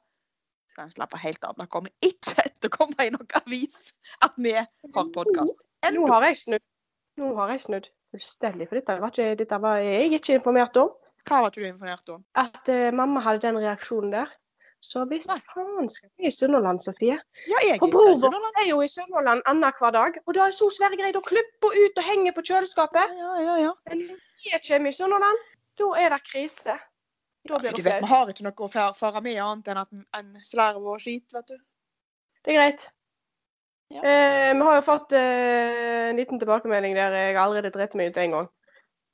så 0.68 0.74
kan 0.76 0.90
jeg 0.90 0.96
slappe 0.96 1.20
helt 1.22 1.44
av. 1.44 1.56
Det 1.56 1.68
kommer 1.72 1.90
ikke 2.04 2.48
til 2.60 2.70
å 2.70 2.74
komme 2.74 3.06
i 3.06 3.12
noen 3.14 3.38
avis 3.40 3.92
at 4.26 4.36
vi 4.36 4.56
har 4.58 4.68
podkast. 4.92 5.62
Nå 5.92 6.08
har 6.10 6.28
jeg 6.28 6.42
snudd. 6.42 6.66
Nå 7.16 7.32
har 7.38 7.54
jeg 7.54 7.64
snudd 7.64 7.88
fullstendig, 8.12 8.68
for 8.68 8.78
dette 8.78 8.96
var, 9.00 9.12
ikke, 9.12 9.36
dette 9.40 9.60
var 9.62 9.80
jeg 9.80 10.18
ikke 10.18 10.36
informert 10.40 10.76
om. 10.80 10.92
Hva 11.26 11.40
var 11.42 11.50
ikke 11.50 11.62
du 11.64 11.68
informert 11.70 12.12
om? 12.12 12.24
At 12.38 12.68
uh, 12.70 12.90
mamma 12.94 13.22
hadde 13.24 13.42
den 13.46 13.58
reaksjonen 13.62 14.12
der. 14.14 14.34
Så 14.84 15.04
visst 15.10 15.32
faen 15.54 15.88
skal 15.90 16.10
vi 16.16 16.28
i 16.28 16.30
Sunnhordland, 16.30 16.82
Sofie. 16.84 17.16
Ja, 17.50 17.60
jeg 17.64 17.78
For 17.80 17.90
bror 17.90 18.12
vår 18.22 18.60
er 18.60 18.68
jo 18.68 18.82
i 18.84 18.88
Sunnhordland 18.90 19.42
annenhver 19.50 19.94
dag, 19.94 20.18
og 20.26 20.34
det 20.36 20.42
er 20.42 20.52
så 20.54 20.68
svære 20.70 20.98
greier. 21.00 21.14
Da 21.16 21.22
klipper 21.26 21.74
ut 21.74 22.02
og 22.02 22.06
henger 22.06 22.36
på 22.36 22.44
kjøleskapet. 22.50 23.14
Ja, 23.18 23.32
ja, 23.42 23.56
ja. 23.64 23.72
Men 23.88 24.04
når 24.10 24.20
vi 24.44 24.60
kommer 24.68 24.92
i 24.92 24.98
Sunnhordland, 24.98 25.46
da 25.80 25.88
er 26.02 26.12
det 26.14 26.20
krise. 26.28 26.76
Da 27.48 27.58
blir 27.62 27.70
Du 27.70 27.82
det 27.82 27.84
vet, 27.84 28.02
vi 28.02 28.10
har 28.10 28.30
ikke 28.30 28.46
noe 28.46 28.66
å 28.66 28.92
fare 28.98 29.22
med 29.22 29.40
annet 29.42 29.72
enn 29.72 29.80
at 29.82 29.96
en 30.18 30.30
slerv 30.42 30.86
og 30.94 31.00
skit, 31.02 31.26
vet 31.34 31.50
du. 31.50 31.56
Det 32.44 32.54
er 32.54 32.60
greit. 32.60 32.88
Ja. 33.94 34.02
Eh, 34.02 34.54
vi 34.54 34.66
har 34.66 34.78
jo 34.78 34.82
fått 34.82 35.14
eh, 35.14 36.10
en 36.10 36.18
liten 36.18 36.40
tilbakemelding 36.42 36.96
der 36.98 37.14
jeg 37.14 37.36
allerede 37.38 37.70
drept 37.74 37.94
meg 37.98 38.10
ut 38.10 38.18
en 38.22 38.36
gang. 38.38 38.48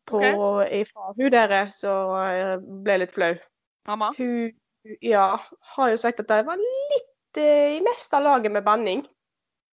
På, 0.09 0.21
Ifra 0.65 1.13
hun 1.17 1.31
der 1.31 1.69
som 1.71 2.17
eh, 2.25 2.57
ble 2.85 3.03
litt 3.03 3.13
flau. 3.13 3.35
Mamma? 3.89 4.13
Hun 4.17 4.51
ja, 5.01 5.41
har 5.77 5.91
jo 5.91 5.97
sagt 6.01 6.21
at 6.21 6.29
det 6.29 6.41
var 6.47 6.57
litt 6.61 7.39
eh, 7.41 7.77
i 7.79 7.81
meste 7.85 8.19
laget 8.23 8.53
med 8.53 8.65
banning. 8.65 9.05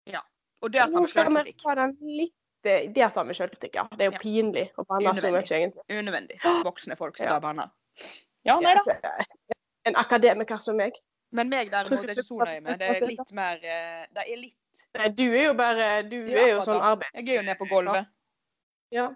Ja, 0.10 0.22
Og 0.62 0.72
der 0.72 0.88
tar 0.92 1.02
vi 1.02 1.08
sjølkritikk. 1.08 1.66
eh, 2.64 2.92
Der 2.94 3.10
tar 3.10 3.24
vi 3.26 3.34
sjølkritikk, 3.34 3.76
ja. 3.76 3.88
Det 3.92 4.02
er 4.02 4.12
jo 4.12 4.12
Ja. 4.12 4.20
pinlig 4.20 4.66
å 4.78 4.86
banne 4.86 5.14
så 5.16 5.32
mye, 5.32 5.44
egentlig. 5.44 5.84
Unødvendig. 5.90 6.40
Voksne 6.64 6.98
folk 6.98 7.18
skal 7.18 7.34
Ja. 7.34 7.40
banner. 7.40 7.70
Ja, 8.46 8.60
nei 8.60 8.76
da. 8.76 9.18
En 9.86 9.96
akademiker 9.96 10.58
som 10.60 10.76
meg. 10.78 10.94
Men 11.32 11.50
meg 11.50 11.70
derimot 11.72 12.04
er 12.04 12.14
ikke 12.16 12.24
så 12.26 12.38
nøye 12.38 12.62
med. 12.62 12.80
Det 12.80 12.90
er 12.90 13.06
litt 13.08 13.32
mer 13.34 13.60
eh, 13.62 14.06
Det 14.14 14.24
er 14.28 14.38
litt 14.38 14.56
Nei, 14.96 15.10
du 15.10 15.24
er 15.36 15.44
jo 15.46 15.54
bare 15.54 16.04
Du 16.10 16.16
Ja, 16.26 16.40
er 16.46 16.50
jo 16.50 16.62
sånn 16.62 16.82
arbeids... 16.82 17.12
Jeg 17.14 17.28
er 17.30 17.36
jo 17.36 17.42
nede 17.42 17.58
på 17.60 17.68
gulvet. 17.70 18.08
Ja. 18.92 19.10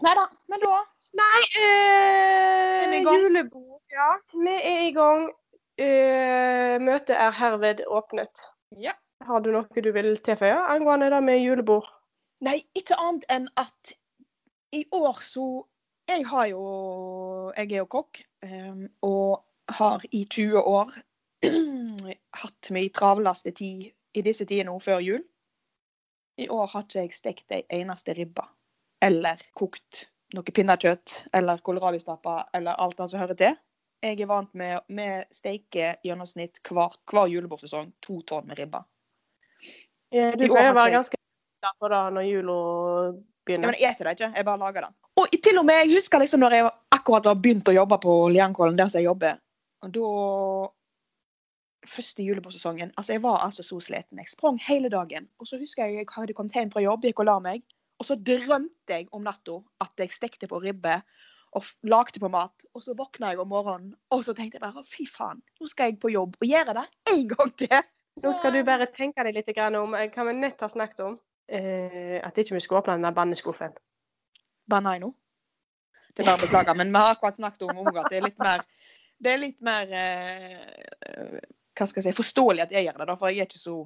Nei 0.00 0.14
da. 0.16 0.26
Men 0.48 0.62
da 0.62 0.80
Nei, 1.18 1.42
eh, 1.58 3.00
julebord. 3.02 3.80
Ja, 3.90 4.10
vi 4.32 4.54
er 4.54 4.82
i 4.86 4.92
gang. 4.94 5.30
Eh, 5.80 6.76
møtet 6.78 7.16
er 7.16 7.32
herved 7.34 7.82
åpnet. 7.88 8.44
Ja. 8.78 8.92
Har 9.26 9.40
du 9.40 9.50
noe 9.52 9.82
du 9.82 9.90
vil 9.92 10.14
tilføye 10.24 10.56
angående 10.72 11.10
det 11.10 11.22
med 11.24 11.42
julebord? 11.42 11.88
Nei, 12.40 12.62
ikke 12.74 12.96
annet 12.96 13.26
enn 13.28 13.48
at 13.60 13.94
i 14.72 14.84
år 14.92 15.20
så 15.24 15.66
Jeg 16.08 16.26
har 16.26 16.46
jo 16.50 17.52
Jeg 17.56 17.72
er 17.72 17.76
jo 17.76 17.86
kokk, 17.86 18.22
em, 18.42 18.88
og 19.02 19.44
har 19.68 20.02
i 20.12 20.24
20 20.24 20.58
år 20.58 20.90
hatt 22.42 22.70
min 22.70 22.90
travleste 22.90 23.50
tid 23.50 23.90
i 24.14 24.22
disse 24.22 24.44
tider 24.44 24.66
nå 24.66 24.78
før 24.82 24.98
jul. 24.98 25.22
I 26.38 26.48
år 26.48 26.66
har 26.72 26.82
ikke 26.82 27.04
jeg 27.04 27.14
stekt 27.14 27.52
ei 27.54 27.62
eneste 27.80 28.14
ribbe. 28.16 28.42
Eller 29.02 29.40
kokt 29.56 30.06
noe 30.36 30.54
pinnekjøtt 30.54 31.16
eller 31.34 31.58
kålrabistapper 31.66 32.50
eller 32.54 32.78
alt 32.78 32.98
det 32.98 33.08
som 33.10 33.22
hører 33.22 33.38
til. 33.38 33.56
Jeg 34.00 34.20
er 34.20 34.28
vant 34.30 34.52
med 34.56 34.80
Vi 34.88 35.08
steker 35.34 35.98
i 36.00 36.08
gjennomsnitt 36.08 36.60
hver, 36.68 36.94
hver 37.10 37.28
julebordsesong 37.28 37.90
to 38.00 38.20
tonn 38.28 38.46
med 38.48 38.60
ribba. 38.60 38.84
Ja, 40.10 40.30
Du 40.36 40.46
pleier 40.46 40.72
å 40.72 40.78
være 40.78 40.94
ganske 40.96 41.18
glad 41.60 41.76
for 41.78 41.92
det 41.92 42.00
når 42.16 42.28
jula 42.28 42.56
Ja, 42.56 43.12
begynner. 43.46 43.66
men 43.72 43.80
jeg 43.80 43.90
eter 43.94 44.04
det 44.08 44.14
ikke, 44.16 44.32
jeg 44.36 44.44
bare 44.44 44.62
lager 44.62 44.86
det. 44.86 44.92
Og 45.20 45.36
til 45.42 45.58
og 45.58 45.66
med, 45.66 45.82
jeg 45.84 45.96
husker 45.98 46.22
liksom 46.22 46.40
når 46.40 46.56
jeg 46.56 46.70
akkurat 46.96 47.28
var 47.28 47.34
begynt 47.34 47.68
å 47.68 47.74
jobbe 47.74 47.98
på 48.00 48.14
Liankollen, 48.32 48.76
der 48.78 48.88
som 48.88 49.00
jeg 49.00 49.08
jobber, 49.10 49.40
og 49.82 49.92
da 49.96 50.06
første 51.88 52.22
julebordsesongen. 52.22 52.92
Altså, 52.96 53.12
jeg 53.16 53.22
var 53.22 53.40
altså 53.44 53.62
så 53.62 53.80
sliten. 53.80 54.18
Jeg 54.20 54.28
sprang 54.28 54.58
hele 54.68 54.90
dagen. 54.92 55.28
Og 55.40 55.46
så 55.48 55.58
husker 55.58 55.86
jeg 55.86 56.02
jeg 56.02 56.06
hadde 56.12 56.36
kommet 56.36 56.52
hjem 56.52 56.70
fra 56.72 56.82
jobb, 56.84 57.04
gikk 57.08 57.22
og 57.24 57.28
la 57.30 57.38
meg. 57.40 57.62
Og 58.00 58.08
så 58.08 58.16
drømte 58.16 58.96
jeg 58.96 59.10
om 59.12 59.26
natta 59.26 59.58
at 59.84 60.00
jeg 60.00 60.14
stekte 60.16 60.48
på 60.48 60.60
ribbe 60.62 60.96
og 61.56 61.66
lagde 61.84 62.20
på 62.22 62.30
mat. 62.32 62.64
Og 62.74 62.84
så 62.84 62.94
våkna 62.96 63.32
jeg 63.32 63.42
om 63.42 63.50
morgenen, 63.52 63.94
og 64.10 64.24
så 64.24 64.34
tenkte 64.36 64.56
jeg 64.56 64.64
bare 64.64 64.84
fy 64.88 65.06
faen, 65.10 65.42
nå 65.60 65.68
skal 65.68 65.90
jeg 65.90 66.00
på 66.00 66.12
jobb 66.14 66.38
og 66.40 66.46
gjøre 66.48 66.76
det 66.78 66.86
en 67.12 67.26
gang 67.34 67.52
til. 67.60 67.80
Nå 68.24 68.32
skal 68.36 68.54
du 68.56 68.62
bare 68.66 68.88
tenke 68.92 69.24
deg 69.24 69.36
litt 69.36 69.50
om 69.78 69.94
eh, 69.96 70.08
hva 70.12 70.26
vi 70.28 70.34
nett 70.36 70.60
har 70.60 70.72
snakket 70.72 71.04
om. 71.06 71.18
Eh, 71.50 72.18
at 72.22 72.38
ikke 72.38 72.56
vi 72.56 72.62
skulle 72.64 72.80
åpne 72.82 72.98
den 72.98 73.06
der 73.08 73.16
banneskuffen. 73.16 73.76
Nå. 74.70 75.12
Det 76.14 76.22
er 76.22 76.28
bare 76.28 76.38
å 76.38 76.42
beklage, 76.42 76.74
men 76.78 76.90
vi 76.92 77.00
har 77.00 77.14
akkurat 77.14 77.38
snakket 77.38 77.64
om 77.66 77.80
unger. 77.82 78.04
det 78.10 78.18
er 78.18 78.26
litt 78.28 78.38
mer 78.38 78.66
Det 79.20 79.32
er 79.32 79.40
litt 79.40 79.60
mer 79.60 79.90
eh, 79.92 81.38
Hva 81.76 81.86
skal 81.86 82.00
jeg 82.00 82.10
si 82.10 82.16
forståelig 82.16 82.62
at 82.64 82.74
jeg 82.74 82.86
gjør 82.86 83.00
det, 83.00 83.06
da, 83.10 83.16
for 83.18 83.30
jeg 83.30 83.44
er 83.44 83.50
ikke 83.50 83.62
så 83.62 83.76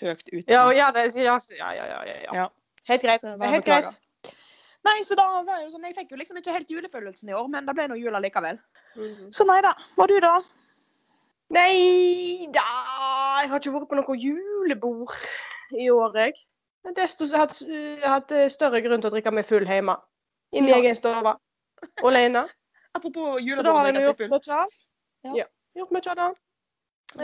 høyt 0.00 0.28
ute. 0.32 0.50
Ja, 0.50 0.64
ja, 0.74 0.90
det, 0.94 1.06
ja, 1.14 1.38
ja, 1.58 1.72
ja, 1.76 2.00
ja, 2.08 2.16
ja. 2.24 2.46
Helt 2.88 3.02
greit. 3.02 3.20
Så 3.20 3.36
helt 3.40 3.64
greit. 3.64 4.00
Nei, 4.84 4.98
så 5.08 5.16
da 5.16 5.24
var 5.40 5.56
det 5.56 5.62
jo 5.64 5.70
sånn, 5.72 5.84
Jeg 5.88 5.96
fikk 5.96 6.10
jo 6.12 6.16
liksom 6.20 6.36
ikke 6.36 6.52
helt 6.52 6.68
julefølelsen 6.68 7.30
i 7.30 7.36
år, 7.36 7.46
men 7.48 7.64
det 7.66 7.74
ble 7.74 7.86
nå 7.88 7.96
jul 7.96 8.12
likevel. 8.20 8.58
Mhm. 8.96 9.30
Så 9.32 9.46
nei 9.48 9.60
da. 9.64 9.72
Var 9.96 10.06
du 10.12 10.18
da? 10.20 10.34
Nei 11.54 12.46
da, 12.52 12.64
jeg 13.40 13.50
har 13.52 13.60
ikke 13.60 13.72
vært 13.74 13.88
på 13.90 13.96
noe 14.00 14.16
julebord 14.18 15.12
i 15.76 15.88
år, 15.92 16.16
jeg. 16.18 16.34
Men 16.84 16.94
Desto 16.98 17.24
jeg 17.24 17.32
har 17.38 17.46
hatt, 17.46 17.60
jeg 17.64 18.00
har 18.02 18.18
hatt 18.18 18.32
eh, 18.32 18.48
større 18.52 18.80
grunn 18.84 19.00
til 19.00 19.08
å 19.10 19.14
drikke 19.14 19.32
meg 19.32 19.46
full 19.48 19.64
hjemme. 19.64 19.96
I 20.52 20.60
min 20.60 20.68
Ja. 20.74 20.80
egen 20.82 20.94
stue. 20.94 21.34
Alene. 22.04 22.48
Apropos 22.94 23.40
Så 23.40 23.62
da 23.62 23.72
har 23.72 23.86
jeg 23.86 23.94
drikke 23.94 24.28
gjort 24.28 24.30
mye 24.30 24.58
av. 24.60 24.74
Ja. 25.24 25.32
Ja. 25.34 25.44
Gjort 25.76 25.90
mye 25.96 26.10
av 26.10 26.16
det. 26.16 26.28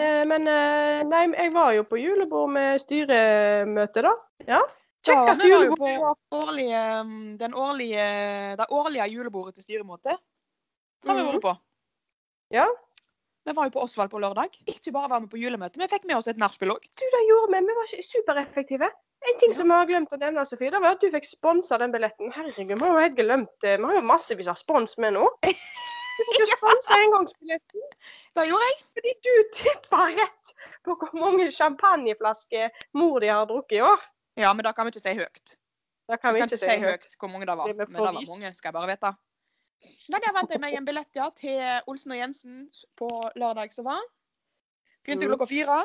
Eh, 0.01 0.25
men 0.25 0.47
eh, 0.49 1.03
nei, 1.05 1.27
jeg 1.37 1.53
var 1.53 1.73
jo 1.73 1.83
på 1.85 1.99
julebord 2.01 2.51
med 2.51 2.81
styremøte, 2.81 4.03
da. 4.03 4.13
Ja. 4.47 4.61
Ja, 5.07 5.15
Kjekkeste 5.15 5.47
vi 5.47 5.51
var 5.55 5.63
jo 5.65 5.71
julebord 5.71 5.89
i 5.89 5.97
år. 6.05 6.15
på 6.31 6.41
årlige, 6.45 6.81
mm, 7.07 7.39
den 7.41 7.55
årlige, 7.55 8.07
det 8.61 8.67
årlige 8.71 9.07
julebordet 9.15 9.55
til 9.55 9.63
styremåte. 9.65 10.17
Har 11.07 11.15
vi 11.17 11.23
Mhm. 11.23 11.33
vært 11.33 11.43
på. 11.43 11.55
Ja. 12.51 12.67
Vi 13.47 13.53
var 13.57 13.65
jo 13.65 13.71
på 13.71 13.83
Osvald 13.83 14.11
på 14.11 14.21
lørdag. 14.21 14.51
Ikke 14.69 14.93
bare 14.93 15.09
var 15.09 15.21
vi 15.21 15.27
på 15.27 15.39
julemøte, 15.41 15.79
vi 15.81 15.87
fikk 15.89 16.05
med 16.05 16.17
oss 16.17 16.29
et 16.29 16.37
nachspiel 16.37 16.71
òg. 16.75 16.83
Du, 16.83 17.05
det 17.15 17.23
gjorde 17.29 17.49
vi. 17.55 17.67
Vi 17.67 17.75
var 17.79 17.87
supereffektive. 18.03 18.91
En 19.29 19.39
ting 19.39 19.53
som 19.53 19.67
vi 19.69 19.73
har 19.75 19.87
glemt 19.87 20.13
å 20.13 20.19
nevne, 20.19 20.45
Sofie, 20.47 20.71
det 20.71 20.81
var 20.81 20.93
at 20.93 21.01
du 21.01 21.11
fikk 21.11 21.25
sponsa 21.25 21.79
den 21.79 21.93
billetten. 21.93 22.31
Herregud, 22.33 22.79
vi 22.79 22.85
har 22.85 22.93
jo 22.93 23.01
helt 23.01 23.17
glemt 23.17 23.61
det. 23.61 23.79
Vi 23.79 23.85
har 23.85 23.95
jo 23.95 24.01
massevis 24.01 24.49
av 24.49 24.57
spons 24.57 24.99
med 24.99 25.15
nå. 25.15 25.27
Du 26.21 26.25
fikk 26.27 26.41
jo 26.41 26.47
sponsa 26.53 26.95
engangsbilletten 27.01 27.81
Det 28.37 28.43
gjorde 28.49 28.67
jeg. 28.69 28.77
fordi 28.95 29.13
du 29.25 29.43
tippa 29.57 30.01
rett 30.13 30.55
på 30.85 30.97
hvor 31.01 31.15
mange 31.19 31.47
champagneflasker 31.51 32.71
mor 32.93 33.21
di 33.21 33.27
har 33.29 33.47
drukket 33.47 33.79
i 33.79 33.81
år. 33.81 34.01
Ja, 34.41 34.53
men 34.57 34.65
da 34.65 34.73
kan 34.73 34.87
vi 34.89 34.95
ikke 34.95 35.03
si 35.05 35.15
høyt. 35.19 35.57
Da 36.11 36.17
kan 36.19 36.35
Vi 36.35 36.41
vi 36.41 36.45
kan 36.45 36.49
ikke 36.51 36.59
si 36.59 36.79
høyt 36.83 37.09
hvor 37.21 37.29
mange 37.31 37.47
det 37.47 37.57
var. 37.57 37.67
Men 37.71 37.87
det 37.87 38.01
var 38.03 38.13
mange, 38.17 38.53
skal 38.57 38.69
jeg 38.69 38.75
bare 38.75 38.89
vite. 38.91 39.13
Venter 40.11 40.55
jeg 40.57 40.61
meg 40.61 40.75
en 40.77 40.85
billett 40.89 41.17
ja, 41.17 41.31
til 41.37 41.61
Olsen 41.89 42.13
og 42.13 42.19
Jensen 42.19 42.57
på 43.01 43.09
lørdag 43.37 43.73
som 43.73 43.87
var. 43.89 44.01
Begynte 45.05 45.27
Mhm. 45.27 45.33
klokka 45.33 45.47
fire. 45.49 45.85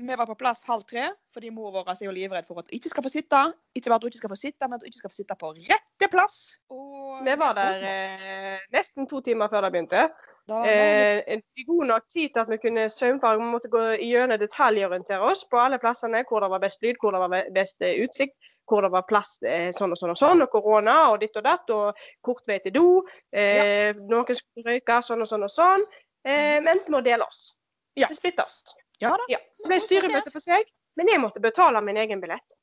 Vi 0.00 0.16
var 0.16 0.26
på 0.26 0.34
plass 0.38 0.64
halv 0.64 0.82
tre, 0.88 1.10
fordi 1.34 1.50
mor 1.52 1.72
vår 1.74 1.90
er 1.92 2.04
jo 2.06 2.12
livredd 2.14 2.46
for 2.48 2.62
at 2.62 2.70
hun 2.70 2.76
ikke 2.78 2.88
skal 2.92 3.04
få 3.04 3.12
sitte. 3.12 3.40
Ikke 3.76 3.90
bare 3.92 4.00
at 4.00 4.06
hun 4.06 4.12
ikke 4.12 4.22
skal 4.22 4.32
få 4.32 4.38
sitte, 4.40 4.68
men 4.68 4.78
at 4.78 4.84
hun 4.84 4.88
ikke 4.90 5.00
skal 5.02 5.12
få 5.12 5.18
sitte 5.18 5.36
på 5.40 5.50
rette 5.58 6.08
plass. 6.12 6.36
Og 6.72 7.20
Vi 7.26 7.34
var 7.42 7.56
der 7.58 7.84
eh, 7.90 8.62
nesten 8.72 9.08
to 9.10 9.20
timer 9.20 9.50
før 9.52 9.66
det 9.66 9.72
begynte. 9.74 10.06
Da 10.48 10.62
Eh, 10.66 11.42
god 11.66 11.84
nok 11.86 12.08
tid 12.08 12.32
til 12.32 12.40
at 12.40 12.50
vi 12.50 12.56
kunne 12.62 12.88
saumfare. 12.88 13.38
Vi 13.38 13.50
måtte 13.52 13.68
gå 13.68 13.82
gjennom 14.00 14.40
detaljorientere 14.40 15.20
oss 15.20 15.44
på 15.50 15.60
alle 15.60 15.78
plassene. 15.78 16.24
Hvor 16.28 16.40
det 16.40 16.50
var 16.50 16.64
best 16.64 16.82
lyd, 16.82 16.96
hvor 17.00 17.12
det 17.12 17.20
var 17.20 17.52
best 17.54 17.82
eh, 17.82 18.00
utsikt, 18.04 18.36
hvor 18.66 18.82
det 18.82 18.90
var 18.90 19.06
plass 19.08 19.36
eh, 19.42 19.68
sånn 19.76 19.92
og 19.92 20.00
sånn 20.00 20.14
og 20.16 20.18
sånn. 20.18 20.42
Og 20.42 20.50
korona 20.50 20.96
og 21.12 21.20
ditt 21.20 21.36
og 21.36 21.44
datt. 21.44 21.70
Og 21.76 22.04
kort 22.24 22.48
vei 22.48 22.58
til 22.64 22.74
do. 22.74 22.86
Eh, 23.32 23.92
Noen 24.08 24.34
skulle 24.34 24.72
røyke 24.72 25.02
sånn 25.04 25.22
og 25.22 25.28
sånn 25.28 25.46
og 25.46 25.52
sånn. 25.52 25.86
Eh, 26.24 26.56
vi 26.58 26.72
endte 26.72 26.90
med 26.90 27.02
å 27.02 27.08
dele 27.12 27.28
oss. 27.28 27.50
Ja. 27.98 28.08
Vi 28.08 28.16
splitta 28.16 28.48
oss. 28.48 28.74
Ja 29.00 29.14
da. 29.16 29.24
Ja. 29.32 29.40
Det 29.60 29.68
ble 29.68 29.80
styremøte 29.82 30.32
for 30.32 30.44
seg, 30.44 30.68
men 30.98 31.08
jeg 31.08 31.20
måtte 31.22 31.42
betale 31.42 31.80
min 31.84 31.98
egen 32.00 32.20
billett. 32.22 32.56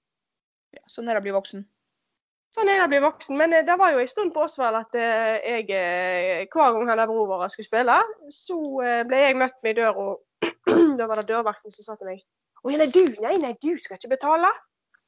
Ja, 0.76 0.84
sånn 0.92 1.08
er 1.10 1.18
det 1.18 1.24
å 1.24 1.28
bli 1.28 1.36
voksen. 1.36 1.66
Sånn 2.56 2.70
er 2.72 2.80
det 2.80 2.86
å 2.86 2.92
bli 2.92 3.02
voksen. 3.04 3.38
Men 3.40 3.54
eh, 3.54 3.66
det 3.68 3.76
var 3.80 3.94
jo 3.94 4.02
en 4.02 4.10
stund 4.12 4.34
på 4.36 4.46
Osvald 4.46 4.80
at 4.80 4.96
eh, 4.98 5.36
jeg 5.44 5.68
eh, 5.76 6.46
Hver 6.54 6.74
gang 6.76 6.90
han 6.90 7.02
der 7.02 7.10
broren 7.10 7.30
vår 7.34 7.52
skulle 7.54 7.68
spille, 7.68 7.98
så 8.34 8.58
ble 9.10 9.24
jeg 9.24 9.40
møtt 9.40 9.58
med 9.66 9.76
i 9.76 9.80
døra. 9.82 10.08
da 11.00 11.10
var 11.10 11.22
det 11.22 11.32
dørvakten 11.32 11.74
som 11.74 11.84
sa 11.86 11.96
til 11.98 12.12
meg 12.12 12.20
Å 12.62 12.70
nei, 12.70 12.90
du, 12.94 13.04
nei, 13.24 13.36
nei, 13.42 13.54
du 13.64 13.72
skal 13.82 13.98
ikke 13.98 14.14
betale. 14.16 14.52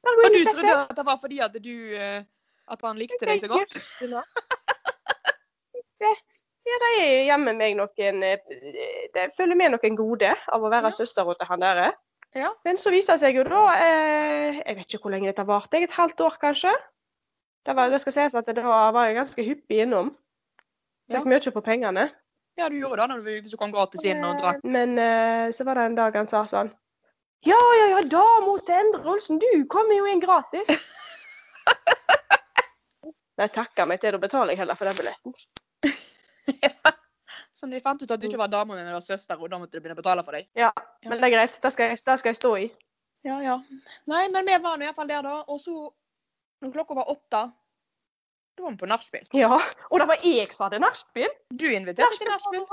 Men 0.02 0.10
Og 0.16 0.34
du 0.34 0.40
og 0.40 0.44
trodde 0.48 0.76
at 0.80 0.96
det 0.98 1.06
var 1.06 1.18
fordi 1.22 1.38
at 1.44 1.54
du 1.62 1.76
At 2.00 2.82
han 2.86 2.98
likte 2.98 3.28
deg 3.28 3.42
så 3.42 3.50
godt? 3.52 3.72
Ja, 6.70 6.78
det 6.84 6.90
er 7.00 7.24
hjemme 7.26 7.54
meg 7.58 7.74
noen 7.78 8.22
eh, 8.22 8.38
Det 9.14 9.26
følger 9.34 9.58
med 9.58 9.74
noen 9.74 9.96
gode 9.98 10.30
av 10.30 10.62
å 10.62 10.70
være 10.70 10.92
Ja. 10.92 10.96
søstera 11.00 11.34
til 11.34 11.50
han 11.50 11.64
der. 11.64 11.82
Ja. 12.38 12.52
Men 12.64 12.78
så 12.78 12.92
viste 12.94 13.16
det 13.16 13.24
seg 13.24 13.40
jo 13.40 13.44
da 13.48 13.64
eh, 13.74 14.60
Jeg 14.60 14.76
vet 14.76 14.94
ikke 14.94 15.02
hvor 15.02 15.14
lenge 15.16 15.32
dette 15.32 15.46
varte. 15.46 15.82
Et 15.82 15.98
halvt 15.98 16.20
år, 16.26 16.38
kanskje? 16.40 16.74
Det, 17.66 17.74
var, 17.76 17.90
det 17.90 18.00
skal 18.00 18.14
sies 18.14 18.34
at 18.38 18.46
da 18.46 18.62
var 18.94 19.08
jeg 19.08 19.18
ganske 19.18 19.44
hyppig 19.44 19.82
innom. 19.84 20.14
Fikk 21.10 21.26
mye 21.26 21.50
for 21.50 21.66
pengene. 21.66 22.06
Ja, 22.58 22.68
du 22.68 22.76
gjorde 22.78 23.02
det 23.02 23.08
når 23.10 23.50
du, 23.50 23.56
kom 23.58 23.72
gratis 23.72 24.04
inn 24.06 24.24
og 24.24 24.38
drakk. 24.40 24.62
Men 24.62 24.98
eh, 24.98 25.50
så 25.54 25.64
var 25.66 25.78
det 25.78 25.88
en 25.90 25.98
dag 25.98 26.16
han 26.18 26.30
sa 26.30 26.44
sånn 26.50 26.70
Ja, 27.46 27.58
ja, 27.80 27.86
ja, 27.94 28.00
dama 28.04 28.56
til 28.66 28.76
Endre 28.76 29.14
Olsen, 29.14 29.38
du 29.40 29.64
kommer 29.70 29.96
jo 29.96 30.06
inn 30.10 30.22
gratis. 30.22 30.70
Nei, 33.40 33.48
takker 33.48 33.88
meg 33.88 34.02
til, 34.02 34.12
da 34.12 34.20
betaler 34.20 34.52
jeg 34.52 34.60
heller 34.60 34.76
for 34.76 34.90
den 34.90 34.98
billetten. 35.00 35.32
Så 37.54 37.66
de 37.68 37.80
fant 37.84 38.00
ut 38.02 38.10
at 38.10 38.20
du 38.20 38.26
ikke 38.26 38.40
var 38.40 38.48
dama 38.50 38.74
mi, 38.74 38.82
men 38.82 38.94
var 38.96 39.04
søster, 39.04 39.36
og 39.38 39.50
da 39.52 39.58
måtte 39.60 39.76
du 39.76 39.80
begynne 39.82 39.94
å 39.98 40.00
betale 40.00 40.22
for 40.24 40.32
deg. 40.36 40.46
Ja, 40.56 40.70
men 41.04 41.18
det 41.20 41.28
er 41.28 41.34
greit. 41.34 41.58
Det 41.62 41.72
skal, 41.74 41.90
jeg- 41.92 42.00
det 42.06 42.18
skal 42.22 42.30
jeg 42.32 42.38
stå 42.40 42.52
i. 42.56 42.68
Ja, 43.28 43.36
ja. 43.44 43.58
Nei, 44.08 44.22
men 44.32 44.46
vi 44.48 44.56
var 44.64 44.78
nå 44.80 44.86
iallfall 44.88 45.08
der, 45.10 45.22
da. 45.26 45.34
Og 45.52 45.60
så, 45.60 45.74
når 46.64 46.72
klokka 46.72 46.96
var 46.96 47.10
åtte, 47.12 47.42
da 48.56 48.64
var 48.64 48.70
vi 48.72 48.80
på 48.80 48.88
nachspiel. 48.88 49.26
Ja, 49.36 49.58
og 49.90 50.00
det 50.00 50.08
var 50.08 50.24
jeg 50.24 50.48
som 50.56 50.66
hadde 50.70 50.80
nachspiel. 50.80 51.28
Du 51.52 51.66
inviterte 51.68 52.16
til 52.18 52.32
nachspiel. 52.32 52.64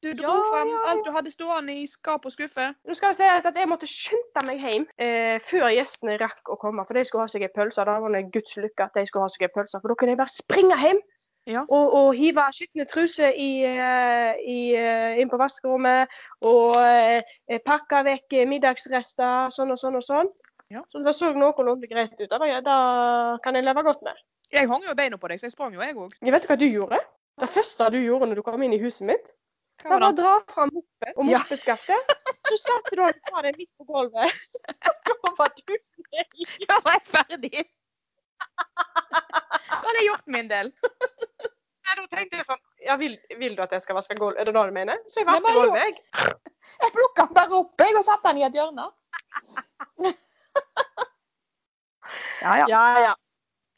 Du 0.00 0.12
dro 0.16 0.30
Ja, 0.32 0.44
frem 0.48 0.68
ja, 0.68 0.76
ja. 0.76 0.84
alt 0.94 1.04
du 1.04 1.10
hadde 1.12 1.30
stående 1.32 1.74
i 1.76 1.86
skap 1.88 2.24
og 2.24 2.32
skuffe. 2.32 2.70
Nå 2.88 2.94
skal 2.96 3.10
jeg 3.12 3.16
si 3.18 3.48
at 3.48 3.56
jeg 3.56 3.68
måtte 3.68 3.88
skynde 3.88 4.44
meg 4.46 4.62
hjem 4.64 4.86
eh, 4.96 5.36
før 5.44 5.66
gjestene 5.76 6.14
rakk 6.22 6.48
å 6.48 6.56
komme. 6.60 6.86
For 6.88 6.96
de 6.96 7.02
skulle 7.04 7.26
ha 7.26 7.28
seg 7.28 7.44
en 7.44 7.52
pølse. 7.56 7.84
Da 7.84 7.98
var 8.00 8.14
det 8.14 8.22
Guds 8.32 8.56
lykke 8.56 8.86
at 8.86 8.96
de 8.96 9.04
skulle 9.08 9.26
ha 9.26 9.32
seg 9.32 9.44
en 9.48 9.52
pølse. 9.58 9.76
For 9.80 9.92
da 9.92 9.96
kunne 10.00 10.14
jeg 10.14 10.20
bare 10.22 10.32
springe 10.32 10.78
hjem 10.80 11.02
Ja. 11.48 11.62
og, 11.68 11.94
og 11.96 12.08
hive 12.14 12.42
skitne 12.52 12.84
truser 12.86 13.32
i, 13.32 13.64
eh, 13.64 14.36
eh, 14.36 15.20
inn 15.22 15.30
på 15.32 15.38
vaskerommet. 15.40 16.12
Og 16.46 16.76
eh, 16.84 17.60
pakke 17.64 18.02
vekk 18.06 18.36
middagsrester, 18.50 19.48
sånn 19.54 19.72
og 19.72 19.80
sånn 19.80 19.96
og 19.98 20.04
sånn. 20.04 20.30
Ja. 20.70 20.84
Så 20.92 21.02
det 21.02 21.16
så 21.18 21.32
noenlunde 21.34 21.88
greit 21.90 22.12
ut. 22.14 22.28
Det, 22.30 22.38
var- 22.38 22.60
det 22.62 23.42
kan 23.42 23.54
jeg 23.58 23.64
leve 23.66 23.82
godt 23.86 24.02
med. 24.06 24.20
Jeg 24.52 24.68
hang 24.68 24.82
jo 24.84 24.94
beina 24.98 25.16
på 25.18 25.28
deg, 25.30 25.40
så 25.40 25.46
jeg 25.48 25.52
sprang 25.56 25.74
jo, 25.74 25.80
jeg 25.82 25.96
òg. 25.96 26.14
Vet 26.20 26.42
du 26.42 26.48
hva 26.50 26.58
du 26.58 26.66
gjorde? 26.68 26.98
Det 27.40 27.48
første 27.48 27.90
du 27.94 27.98
gjorde 28.02 28.28
når 28.30 28.40
du 28.40 28.42
kom 28.46 28.62
inn 28.62 28.74
i 28.76 28.80
huset 28.82 29.06
mitt, 29.08 29.30
det 29.80 29.88
var 29.88 30.02
å 30.04 30.10
dra 30.12 30.32
fram 30.50 30.68
moppen 30.74 31.14
og 31.16 31.30
Ja. 31.30 31.38
Så 32.50 32.56
satte 32.58 32.90
du 32.96 33.00
den 33.00 33.20
fra 33.30 33.42
deg 33.46 33.56
midt 33.56 33.70
på 33.78 33.86
gulvet. 33.88 34.34
Da 35.06 35.14
var 35.38 35.52
du 35.56 35.72
ferdig. 35.72 36.48
Da 36.68 36.76
var 36.84 36.98
jeg 36.98 37.06
ferdig. 37.14 37.62
Da 38.40 39.80
hadde 39.86 39.98
jeg 40.00 40.06
gjort 40.10 40.26
min 40.36 40.48
del. 40.50 40.70
Nei, 41.90 41.94
Da 41.96 42.04
tenkte 42.12 42.36
jeg 42.38 42.46
sånn 42.46 42.60
Ja, 42.84 42.94
vil, 43.00 43.16
vil 43.40 43.56
du 43.58 43.62
at 43.64 43.72
jeg 43.74 43.82
skal 43.82 43.96
vaske 43.98 44.14
gulv? 44.18 44.36
Er 44.38 44.44
det 44.48 44.54
det 44.54 44.62
du 44.68 44.74
mener? 44.76 45.00
Så 45.10 45.20
jeg 45.22 45.26
vasker 45.28 45.56
gulvet, 45.56 45.80
jeg. 45.82 45.94
Jeg 46.84 46.92
plukka 46.92 47.24
den 47.26 47.34
bare 47.38 47.56
opp 47.56 47.80
jeg, 47.80 47.94
og 47.96 48.04
satte 48.04 48.28
den 48.28 48.42
i 48.42 48.44
et 48.46 48.56
hjørne. 48.58 48.84
Ja, 52.42 52.56
ja. 52.58 52.66
Ja, 52.68 52.82
ja. 53.04 53.12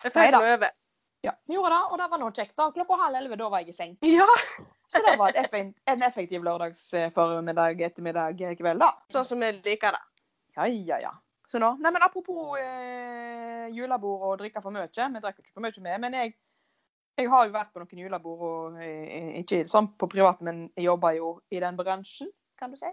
Jeg 0.05 0.13
fikk 0.15 0.21
meg 0.33 0.37
over. 0.39 0.71
ja. 1.27 1.33
Vi 1.47 1.55
gjorde 1.57 1.75
det, 1.75 1.81
og 1.93 1.99
det 2.01 2.07
var 2.13 2.21
nå 2.23 2.29
kjekt. 2.35 2.55
da. 2.59 2.69
Klokka 2.75 2.99
halv 3.01 3.19
elleve, 3.19 3.37
da 3.39 3.49
var 3.53 3.63
jeg 3.63 3.73
i 3.73 3.77
seng. 3.77 3.93
Ja. 4.07 4.27
Så 4.93 5.03
det 5.07 5.15
var 5.21 5.37
effekt, 5.41 5.75
en 5.89 6.03
effektiv 6.07 6.43
lørdagsformiddag, 6.47 7.81
ettermiddag, 7.89 8.41
kveld, 8.59 8.83
da. 8.83 8.91
Sånn 9.15 9.25
som 9.29 9.43
jeg 9.45 9.61
liker 9.65 9.95
det. 9.97 10.03
Ja, 10.57 10.67
ja, 10.69 10.99
ja. 11.07 11.13
Så 11.53 11.61
nå, 11.61 11.75
nei, 11.85 11.91
men 11.93 12.05
Apropos 12.07 12.57
eh, 12.57 13.67
julebord 13.77 14.23
og 14.25 14.39
drikke 14.41 14.63
for 14.65 14.73
mye. 14.73 14.89
Vi 14.89 15.21
drikker 15.21 15.45
ikke 15.45 15.53
for 15.53 15.65
mye 15.65 15.85
med, 15.85 15.99
men 16.01 16.15
jeg, 16.17 16.33
jeg 17.21 17.29
har 17.29 17.45
jo 17.45 17.53
vært 17.53 17.75
på 17.75 17.83
noen 17.83 18.01
julebord, 18.07 18.45
og 18.49 18.79
eh, 18.81 19.35
ikke 19.43 19.67
sånn 19.69 19.91
på 20.01 20.09
privat, 20.15 20.41
men 20.41 20.65
jeg 20.79 20.87
jobber 20.89 21.19
jo 21.19 21.35
i 21.53 21.61
den 21.61 21.77
bransjen, 21.77 22.33
kan 22.57 22.73
du 22.73 22.81
si. 22.81 22.89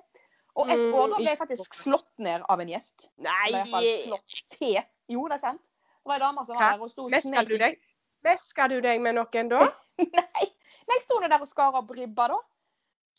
Og 0.59 0.67
et 0.67 0.81
Mm, 0.81 0.93
år 0.97 1.07
da 1.13 1.21
ble 1.21 1.31
jeg 1.31 1.39
faktisk 1.39 1.77
slått 1.77 2.09
ned 2.19 2.43
av 2.51 2.59
en 2.59 2.71
gjest. 2.73 3.07
Nei, 3.23 3.51
hvert 3.53 3.71
fall 3.71 3.89
slått 4.03 4.39
til. 4.57 4.79
Jo, 5.07 5.23
det 5.31 5.37
er 5.37 5.43
sant. 5.45 5.63
Det 5.63 6.11
var 6.11 6.17
ei 6.19 6.23
dame 6.25 6.43
som 6.45 6.57
var 6.57 6.65
her 6.65 6.75
der 6.75 6.83
og 6.83 6.91
sto 6.91 7.07
mesker 7.13 7.47
du 7.47 7.55
deg? 7.61 7.79
Mesker 8.27 8.71
du 8.73 8.79
deg 8.83 8.99
med 8.99 9.15
noen 9.15 9.51
da? 9.53 9.61
Nei, 9.99 10.47
nei, 10.89 10.97
jeg 10.97 11.05
sto 11.05 11.19
nå 11.21 11.31
der 11.31 11.43
og 11.43 11.47
skar 11.47 11.79
opp 11.79 11.95
ribba, 11.95 12.27
da. 12.33 12.41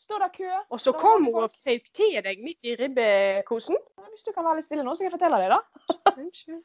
Står 0.01 0.19
det 0.23 0.31
kø? 0.37 0.49
Og 0.73 0.79
så 0.81 0.91
kom 0.97 1.25
hun 1.25 1.43
og 1.43 1.51
føyk 1.63 1.85
til 1.93 2.17
deg 2.25 2.41
midt 2.41 2.65
i 2.65 2.75
ribbekosen. 2.79 3.77
Hvis 4.09 4.25
du 4.25 4.31
kan 4.33 4.45
være 4.47 4.57
litt 4.59 4.67
stille 4.67 4.85
nå, 4.85 4.95
så 4.97 5.05
jeg 5.05 5.13
fortelle 5.13 5.37
deg 5.43 5.53
det. 5.53 5.61
Unnskyld. 6.23 6.61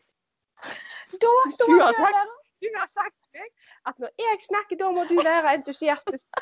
Da 1.21 1.33
står 1.57 1.67
Du 1.69 1.77
har 1.83 1.93
sagt-. 1.99 2.43
Du 2.65 2.69
har 2.73 2.89
sagt 2.89 3.17
til 3.29 3.41
meg 3.43 3.51
at 3.91 3.99
når 4.01 4.11
jeg 4.19 4.37
snakker, 4.41 4.77
da 4.81 4.89
må 4.91 5.05
du 5.05 5.17
være 5.21 5.55
entusiastisk 5.59 6.27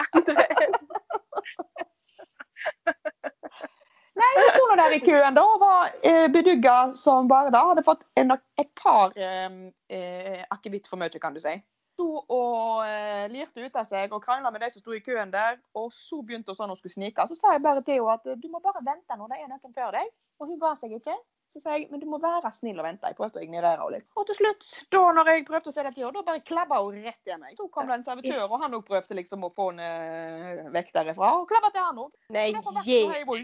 Nei, 4.14 4.30
vi 4.38 4.44
sto 4.54 4.62
nå 4.70 4.76
der 4.78 4.94
i 4.94 5.00
køen 5.02 5.34
da 5.34 5.42
og 5.42 5.58
var 5.58 5.90
eh, 6.06 6.28
bedugga 6.30 6.76
som 6.94 7.26
bare 7.28 7.50
da. 7.50 7.64
Hadde 7.72 7.82
fått 7.82 8.04
en, 8.20 8.30
et 8.62 8.70
par 8.78 9.10
eh, 9.18 9.50
eh, 9.90 10.44
akevitt 10.54 10.86
for 10.86 11.00
mye, 11.00 11.18
kan 11.18 11.34
du 11.34 11.42
si. 11.42 11.56
Sto 11.94 12.08
og 12.26 12.80
eh, 12.88 13.28
lirte 13.30 13.62
ut 13.62 13.76
av 13.78 13.86
seg 13.86 14.10
og 14.14 14.22
krangla 14.24 14.50
med 14.50 14.64
de 14.64 14.70
som 14.72 14.82
sto 14.82 14.94
i 14.96 15.02
køen 15.04 15.30
der. 15.30 15.60
Og 15.78 15.92
så 15.94 16.18
begynte 16.26 16.50
hun 16.50 16.58
sånn 16.58 16.72
hun 16.74 16.78
skulle 16.80 16.96
snike. 16.96 17.26
Så 17.30 17.38
sa 17.38 17.52
jeg 17.54 17.62
bare 17.62 17.84
til 17.86 18.00
henne 18.00 18.16
at 18.18 18.26
eh, 18.26 18.40
du 18.42 18.48
må 18.50 18.58
bare 18.64 18.82
vente 18.82 19.18
nå, 19.18 19.28
det 19.30 19.38
er 19.38 19.46
noen 19.52 19.76
før 19.76 19.94
deg. 19.94 20.10
Og 20.42 20.50
hun 20.50 20.58
ga 20.62 20.72
seg 20.80 20.96
ikke. 20.98 21.14
Så 21.54 21.60
sa 21.62 21.76
jeg 21.76 21.86
men 21.92 22.00
du 22.02 22.08
må 22.10 22.18
være 22.18 22.50
snill 22.50 22.80
og 22.82 22.86
vente. 22.88 23.06
Jeg 23.06 23.14
prøvde 23.14 23.38
å 23.38 23.44
ignorere 23.44 23.78
henne 23.78 24.00
litt. 24.00 24.08
Og 24.18 24.26
til 24.26 24.38
slutt, 24.40 24.66
da 24.90 25.02
når 25.14 25.30
jeg 25.30 25.44
prøvde 25.46 25.70
å 25.70 25.74
si 25.76 25.84
det 25.86 25.92
til 25.94 26.06
henne, 26.08 26.16
da 26.16 26.24
bare 26.26 26.42
klabba 26.50 26.80
hun 26.82 26.98
rett 27.04 27.30
i 27.30 27.36
meg. 27.38 27.54
Så 27.60 27.68
kom 27.76 27.86
det 27.86 28.00
en 28.00 28.06
servitør, 28.08 28.42
og 28.48 28.64
han 28.64 28.74
òg 28.74 28.82
prøvde 28.88 29.18
liksom 29.20 29.46
å 29.46 29.52
få 29.54 29.68
henne 29.70 29.86
eh, 29.86 30.64
vekk 30.74 30.90
derifra. 30.98 31.30
Og 31.38 31.46
klabba 31.52 31.70
til 31.76 31.86
han 31.86 32.02
òg. 32.08 32.10
Nei, 32.34 32.48
Det 32.56 32.64
å 32.64 32.82
gi 32.82 32.98
heive. 33.12 33.38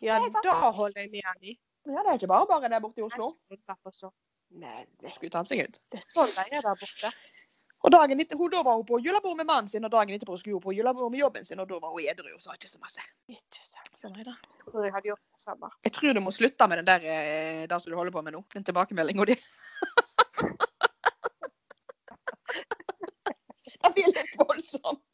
Ja, 0.00 0.16
det 0.24 0.32
da 0.48 0.56
holder 0.72 1.04
jeg 1.04 1.12
med 1.12 1.28
Annie. 1.34 1.58
Ja, 1.84 2.00
det 2.00 2.08
er 2.14 2.22
ikke 2.22 2.30
bare 2.30 2.48
bare 2.48 2.72
der 2.72 2.80
borte 2.80 3.02
i 3.02 3.04
Oslo. 3.04 3.28
Nei, 4.62 4.82
det 5.00 5.12
Skulle 5.16 5.32
tatt 5.32 5.48
seg 5.48 5.64
ut. 5.66 5.78
er 5.92 6.02
sånn 6.04 6.32
det 6.36 6.48
er 6.48 6.64
der 6.64 6.80
borte. 6.80 7.12
Og 7.82 7.90
dagen 7.90 8.20
etter, 8.22 8.38
hun, 8.38 8.50
da 8.52 8.62
var 8.62 8.76
hun 8.78 8.86
på 8.86 8.98
julebord 9.02 9.36
med 9.38 9.46
mannen 9.48 9.68
sin, 9.70 9.84
og 9.86 9.90
dagen 9.90 10.14
etterpå 10.14 10.36
skulle 10.38 10.54
hun 10.54 10.62
på 10.62 10.74
julebord 10.76 11.10
med 11.10 11.18
jobben 11.18 11.44
sin, 11.46 11.60
og 11.62 11.66
da 11.70 11.76
var 11.82 11.90
hun 11.90 12.02
edru 12.06 12.30
og 12.30 12.40
sa 12.42 12.54
ikke 12.54 12.70
så 12.70 12.78
masse. 12.82 13.02
Ikke 13.32 13.62
sant. 13.66 13.90
Sånn 13.98 14.14
er 14.18 14.24
det. 14.28 14.36
Jeg 14.46 14.58
tror 14.62 14.86
jeg 14.86 14.94
hadde 14.94 15.08
gjort 15.10 15.24
det 15.24 15.42
samme. 15.42 15.66
Jeg 15.88 15.92
tror 15.96 16.10
du 16.14 16.20
må 16.22 16.30
slutte 16.34 16.68
med 16.70 16.76
den 16.82 16.88
der 16.92 17.00
eh, 17.10 17.62
det 17.70 17.78
som 17.82 17.90
du 17.90 17.96
holder 17.98 18.14
på 18.14 18.22
med 18.22 18.32
nå. 18.36 18.40
Den 18.54 18.66
tilbakemeldinga 18.68 19.22
di. 19.32 19.36
det 23.82 23.90
blir 23.96 24.08
litt 24.14 24.34
voldsomt. 24.38 25.12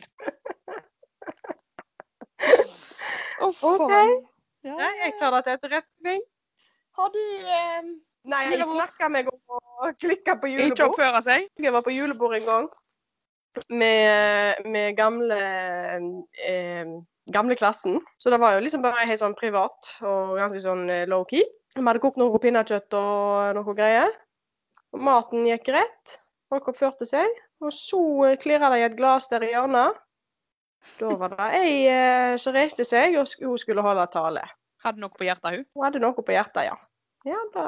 Oh, 3.40 3.54
OK. 3.54 3.92
Ja, 4.66 4.74
Nei, 4.74 4.92
jeg 5.06 5.12
tar 5.20 5.30
det 5.32 5.42
til 5.46 5.54
etterretning. 5.56 6.20
Har 6.98 7.08
du 7.14 7.22
eh, 7.22 7.82
Nei, 8.28 8.42
jeg 8.52 8.66
snakka 8.66 9.08
meg 9.08 9.28
om 9.78 9.88
å 9.88 9.94
klikke 9.96 10.36
på 10.40 10.50
ikke 10.50 10.66
julebord. 10.66 10.84
oppføre 10.90 11.22
seg? 11.24 11.48
Jeg 11.62 11.74
var 11.74 11.86
på 11.86 11.94
julebord 11.94 12.36
en 12.38 12.48
gang 12.48 12.68
med, 13.72 14.66
med 14.66 14.96
gamle 14.98 15.38
eh, 16.44 16.98
gamle 17.32 17.56
klassen. 17.56 18.00
Så 18.18 18.30
det 18.30 18.40
var 18.40 18.56
jo 18.56 18.64
liksom 18.64 18.82
bare 18.84 19.06
helt 19.08 19.22
sånn 19.22 19.36
privat 19.38 19.92
og 20.02 20.36
ganske 20.38 20.62
sånn 20.64 20.88
eh, 20.92 21.06
low-key. 21.10 21.44
Vi 21.76 21.84
hadde 21.84 22.02
kokt 22.02 22.20
noe 22.20 22.40
pinnekjøtt 22.42 22.96
og 22.98 23.58
noe 23.58 23.76
greier. 23.76 24.10
Og 24.96 25.04
maten 25.04 25.46
gikk 25.48 25.70
rett. 25.74 26.18
Folk 26.48 26.70
oppførte 26.72 27.08
seg. 27.08 27.28
Og 27.64 27.74
så 27.74 28.02
eh, 28.28 28.38
klirra 28.40 28.72
det 28.72 28.82
i 28.82 28.86
et 28.88 28.98
glass 28.98 29.28
der 29.32 29.44
i 29.46 29.52
hjørnet. 29.52 29.96
Da 31.00 31.10
var 31.20 31.34
det 31.34 31.48
ei 31.58 31.72
eh, 31.90 32.34
som 32.40 32.54
reiste 32.54 32.86
seg, 32.86 33.18
og 33.18 33.28
hun 33.42 33.58
skulle 33.60 33.84
holde 33.84 34.06
tale. 34.14 34.44
Hadde 34.84 35.02
noe 35.02 35.10
på 35.10 35.26
hjertet, 35.26 35.56
hun? 35.56 35.64
Hun 35.74 35.88
hadde 35.88 36.02
noe 36.02 36.14
på 36.14 36.32
hjertet, 36.32 36.68
ja. 36.70 36.76
Ja, 37.26 37.38
da, 37.52 37.64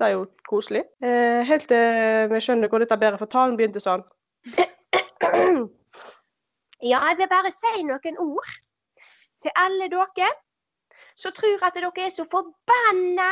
det 0.00 0.06
er 0.08 0.14
jo 0.16 0.24
koselig. 0.48 0.82
Eh, 1.04 1.42
helt 1.46 1.68
til 1.68 2.30
vi 2.32 2.40
skjønner 2.40 2.72
hvor 2.72 2.80
dette 2.82 2.96
bærer, 2.96 3.20
for 3.20 3.30
talen 3.30 3.58
begynte 3.60 3.82
sånn. 3.84 4.06
Ja, 6.80 6.98
jeg 7.10 7.16
vil 7.18 7.28
bare 7.28 7.50
si 7.52 7.82
noen 7.84 8.14
ord 8.24 8.52
til 9.44 9.52
alle 9.62 9.88
dere 9.92 10.30
som 11.20 11.34
tror 11.36 11.66
at 11.66 11.76
dere 11.76 11.90
er 12.00 12.12
så 12.14 12.24
forbanna 12.24 13.26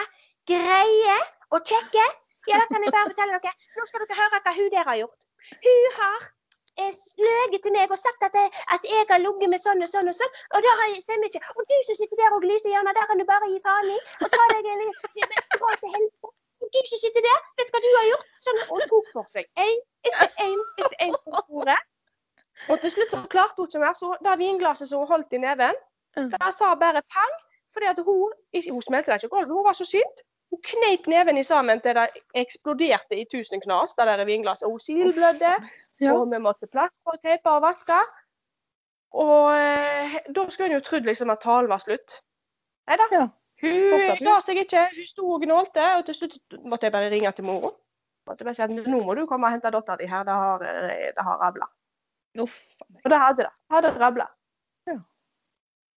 greie 0.51 1.14
og 1.49 1.62
kjekke. 1.71 2.05
Ja, 2.49 2.59
det 2.61 2.66
kan 2.69 2.85
jeg 2.85 2.93
bare 2.93 3.09
fortelle 3.09 3.38
dere. 3.40 3.55
Nå 3.77 3.87
skal 3.88 4.05
dere 4.05 4.19
høre 4.21 4.40
hva 4.45 4.53
hun 4.59 4.69
der 4.75 4.90
har 4.90 4.99
gjort. 5.01 5.25
Hun 5.64 5.88
har 5.97 6.29
eh, 6.85 6.93
løyet 7.25 7.61
til 7.64 7.73
meg 7.77 7.95
og 7.97 8.01
sagt 8.05 8.29
at 8.29 8.37
jeg, 8.37 8.53
at 8.77 8.85
jeg 8.93 9.09
har 9.12 9.25
ligget 9.25 9.53
med 9.55 9.64
sånn 9.64 9.81
og 9.85 9.90
sånn 9.95 10.12
og 10.12 10.19
sånn, 10.21 10.40
og 10.53 10.69
det 10.69 11.05
stemmer 11.07 11.33
ikke. 11.33 11.45
Og 11.57 11.64
du 11.73 11.77
som 11.88 12.01
sitter 12.03 12.21
der 12.21 12.37
og 12.37 12.45
gliser 12.45 12.69
i 12.69 12.77
hjørnet, 12.77 13.01
der 13.01 13.09
kan 13.09 13.21
du 13.21 13.27
bare 13.33 13.49
gi 13.53 13.62
faen 13.64 13.95
i 13.97 13.99
og 14.25 14.29
ta 14.37 14.51
deg 14.53 14.73
en 14.75 14.85
Dra 15.57 15.73
til 15.81 15.97
helvete. 15.97 16.38
Og 16.69 16.73
du 16.75 16.79
ikke 16.85 16.99
sitter 17.01 17.23
det. 17.25 17.37
vet 17.59 17.69
du 17.71 17.73
hva 17.75 17.81
du 17.85 17.89
har 17.97 18.07
gjort? 18.11 18.27
Sånn, 18.45 18.59
og 18.75 18.83
tok 18.91 19.07
for 19.15 19.29
seg. 19.33 19.47
Én 19.57 19.79
etter 20.05 20.29
én 20.45 20.59
etter 20.83 20.97
én 21.07 21.15
på 21.25 21.43
bordet. 21.49 21.79
Og 22.69 22.81
til 22.83 22.91
slutt 22.93 23.15
så 23.15 23.23
klarte 23.33 23.57
hun 23.63 23.69
ikke 23.71 23.81
mer, 23.81 23.95
så 23.97 24.11
det 24.27 24.35
vinglasset 24.41 24.91
som 24.91 25.01
hun 25.01 25.09
holdt 25.09 25.33
i 25.33 25.41
neven, 25.41 25.77
det 26.19 26.51
sa 26.57 26.75
bare 26.75 27.01
pang. 27.15 27.35
Fordi 27.73 27.87
at 27.87 27.99
hun 28.05 28.33
Hun 28.73 28.83
smelte 28.83 29.13
det 29.13 29.23
ikke 29.25 29.29
gulvet, 29.37 29.55
hun 29.57 29.65
var 29.65 29.73
så 29.77 29.85
sint. 29.85 30.23
Hun 30.51 30.61
kneip 30.65 31.07
neven 31.07 31.39
i 31.39 31.43
sammen 31.43 31.81
til 31.81 31.95
det 31.95 32.09
eksploderte 32.35 33.17
i 33.21 33.25
tusen 33.33 33.61
knas, 33.61 33.95
det 33.95 34.07
der 34.07 34.25
vinglasset. 34.25 34.67
Og 34.67 34.71
hun 34.77 34.81
silblødde, 34.81 35.53
Ja. 36.01 36.13
og 36.13 36.31
vi 36.31 36.39
måtte 36.39 36.67
plastre 36.67 37.13
og 37.13 37.21
teipe 37.23 37.51
og 37.51 37.63
vaske. 37.63 37.99
Og 39.13 39.51
eh, 39.57 40.17
da 40.35 40.45
skulle 40.51 40.67
en 40.69 40.77
jo 40.79 40.81
trodd 40.85 41.05
liksom 41.09 41.31
at 41.31 41.41
talen 41.41 41.69
var 41.71 41.79
slutt. 41.79 42.21
Nei 42.89 42.97
da. 43.01 43.07
Ja. 43.13 43.27
Hun 43.62 44.25
la 44.27 44.38
seg 44.44 44.62
ikke. 44.62 44.85
Hun 44.94 45.07
sto 45.09 45.27
og 45.35 45.42
gnålte, 45.42 45.85
og 45.99 46.07
til 46.07 46.14
slutt 46.14 46.59
måtte 46.64 46.87
jeg 46.87 46.94
bare 46.94 47.11
ringe 47.11 47.33
til 47.35 47.47
mora. 47.49 47.73
Måtte 48.29 48.47
bare 48.47 48.55
si 48.55 48.62
at 48.62 48.73
nå 48.75 49.03
må 49.03 49.14
du 49.16 49.25
komme 49.27 49.49
og 49.49 49.57
hente 49.57 49.73
dattera 49.73 49.97
di 49.99 50.07
her, 50.07 50.27
det 50.29 50.35
har, 50.37 50.62
eh, 50.62 51.09
det 51.16 51.25
har 51.27 51.40
rabla. 51.42 51.66
Og 52.38 53.09
det 53.11 53.18
hadde 53.18 53.47
det. 53.47 53.55
Hadde 53.73 53.94
rabla. 53.99 54.29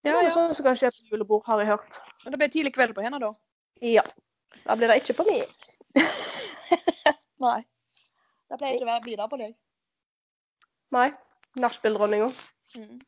Ja, 0.02 0.16
er 0.18 0.26
ja. 0.26 0.30
sånn 0.34 0.54
som 0.58 0.66
kan 0.66 0.78
skje 0.78 0.88
på 0.96 1.14
julebord, 1.14 1.44
har 1.46 1.60
jeg 1.62 1.70
hørt. 1.70 1.98
Men 2.24 2.34
det 2.34 2.38
ble 2.40 2.48
tidlig 2.50 2.72
kveld 2.74 2.94
på 2.96 3.04
henne, 3.04 3.20
da? 3.22 3.30
Ja. 3.86 4.02
Da 4.64 4.74
blir 4.78 4.90
det 4.90 4.98
ikke 4.98 5.14
på 5.20 5.26
meg. 5.28 5.52
Nei. 7.44 7.60
Det 8.50 8.58
pleier 8.58 8.74
ikke 8.74 8.88
å 8.88 8.90
være 8.90 9.04
bli 9.04 9.14
det 9.20 9.28
på 9.30 9.38
deg. 9.38 9.54
Nei. 10.96 11.06
Nachspiel-dronninga. 11.62 12.32
Mm. 12.80 12.98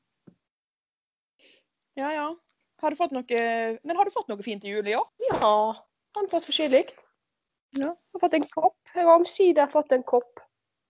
Ja, 1.99 2.13
ja. 2.15 2.29
Har 2.85 2.93
du 2.93 3.01
fått 3.01 3.15
noe 3.17 3.43
Men 3.81 3.97
har 3.97 4.05
du 4.05 4.13
fått 4.13 4.29
noe 4.29 4.45
fint 4.45 4.65
i 4.65 4.75
jul 4.75 4.89
i 4.89 4.97
år? 4.99 5.09
Ja. 5.31 5.57
Han 6.15 6.27
har 6.27 6.31
fått 6.37 6.49
forskjellig. 6.51 6.85
Ja. 7.75 7.91
Jeg 7.91 8.17
har 8.17 8.23
fått 8.23 8.37
en 8.39 8.49
kopp. 8.51 8.77
Jeg 8.95 9.07
har 9.09 9.19
omsider 9.19 9.71
fått 9.73 9.93
en 9.97 10.05
kopp. 10.07 10.43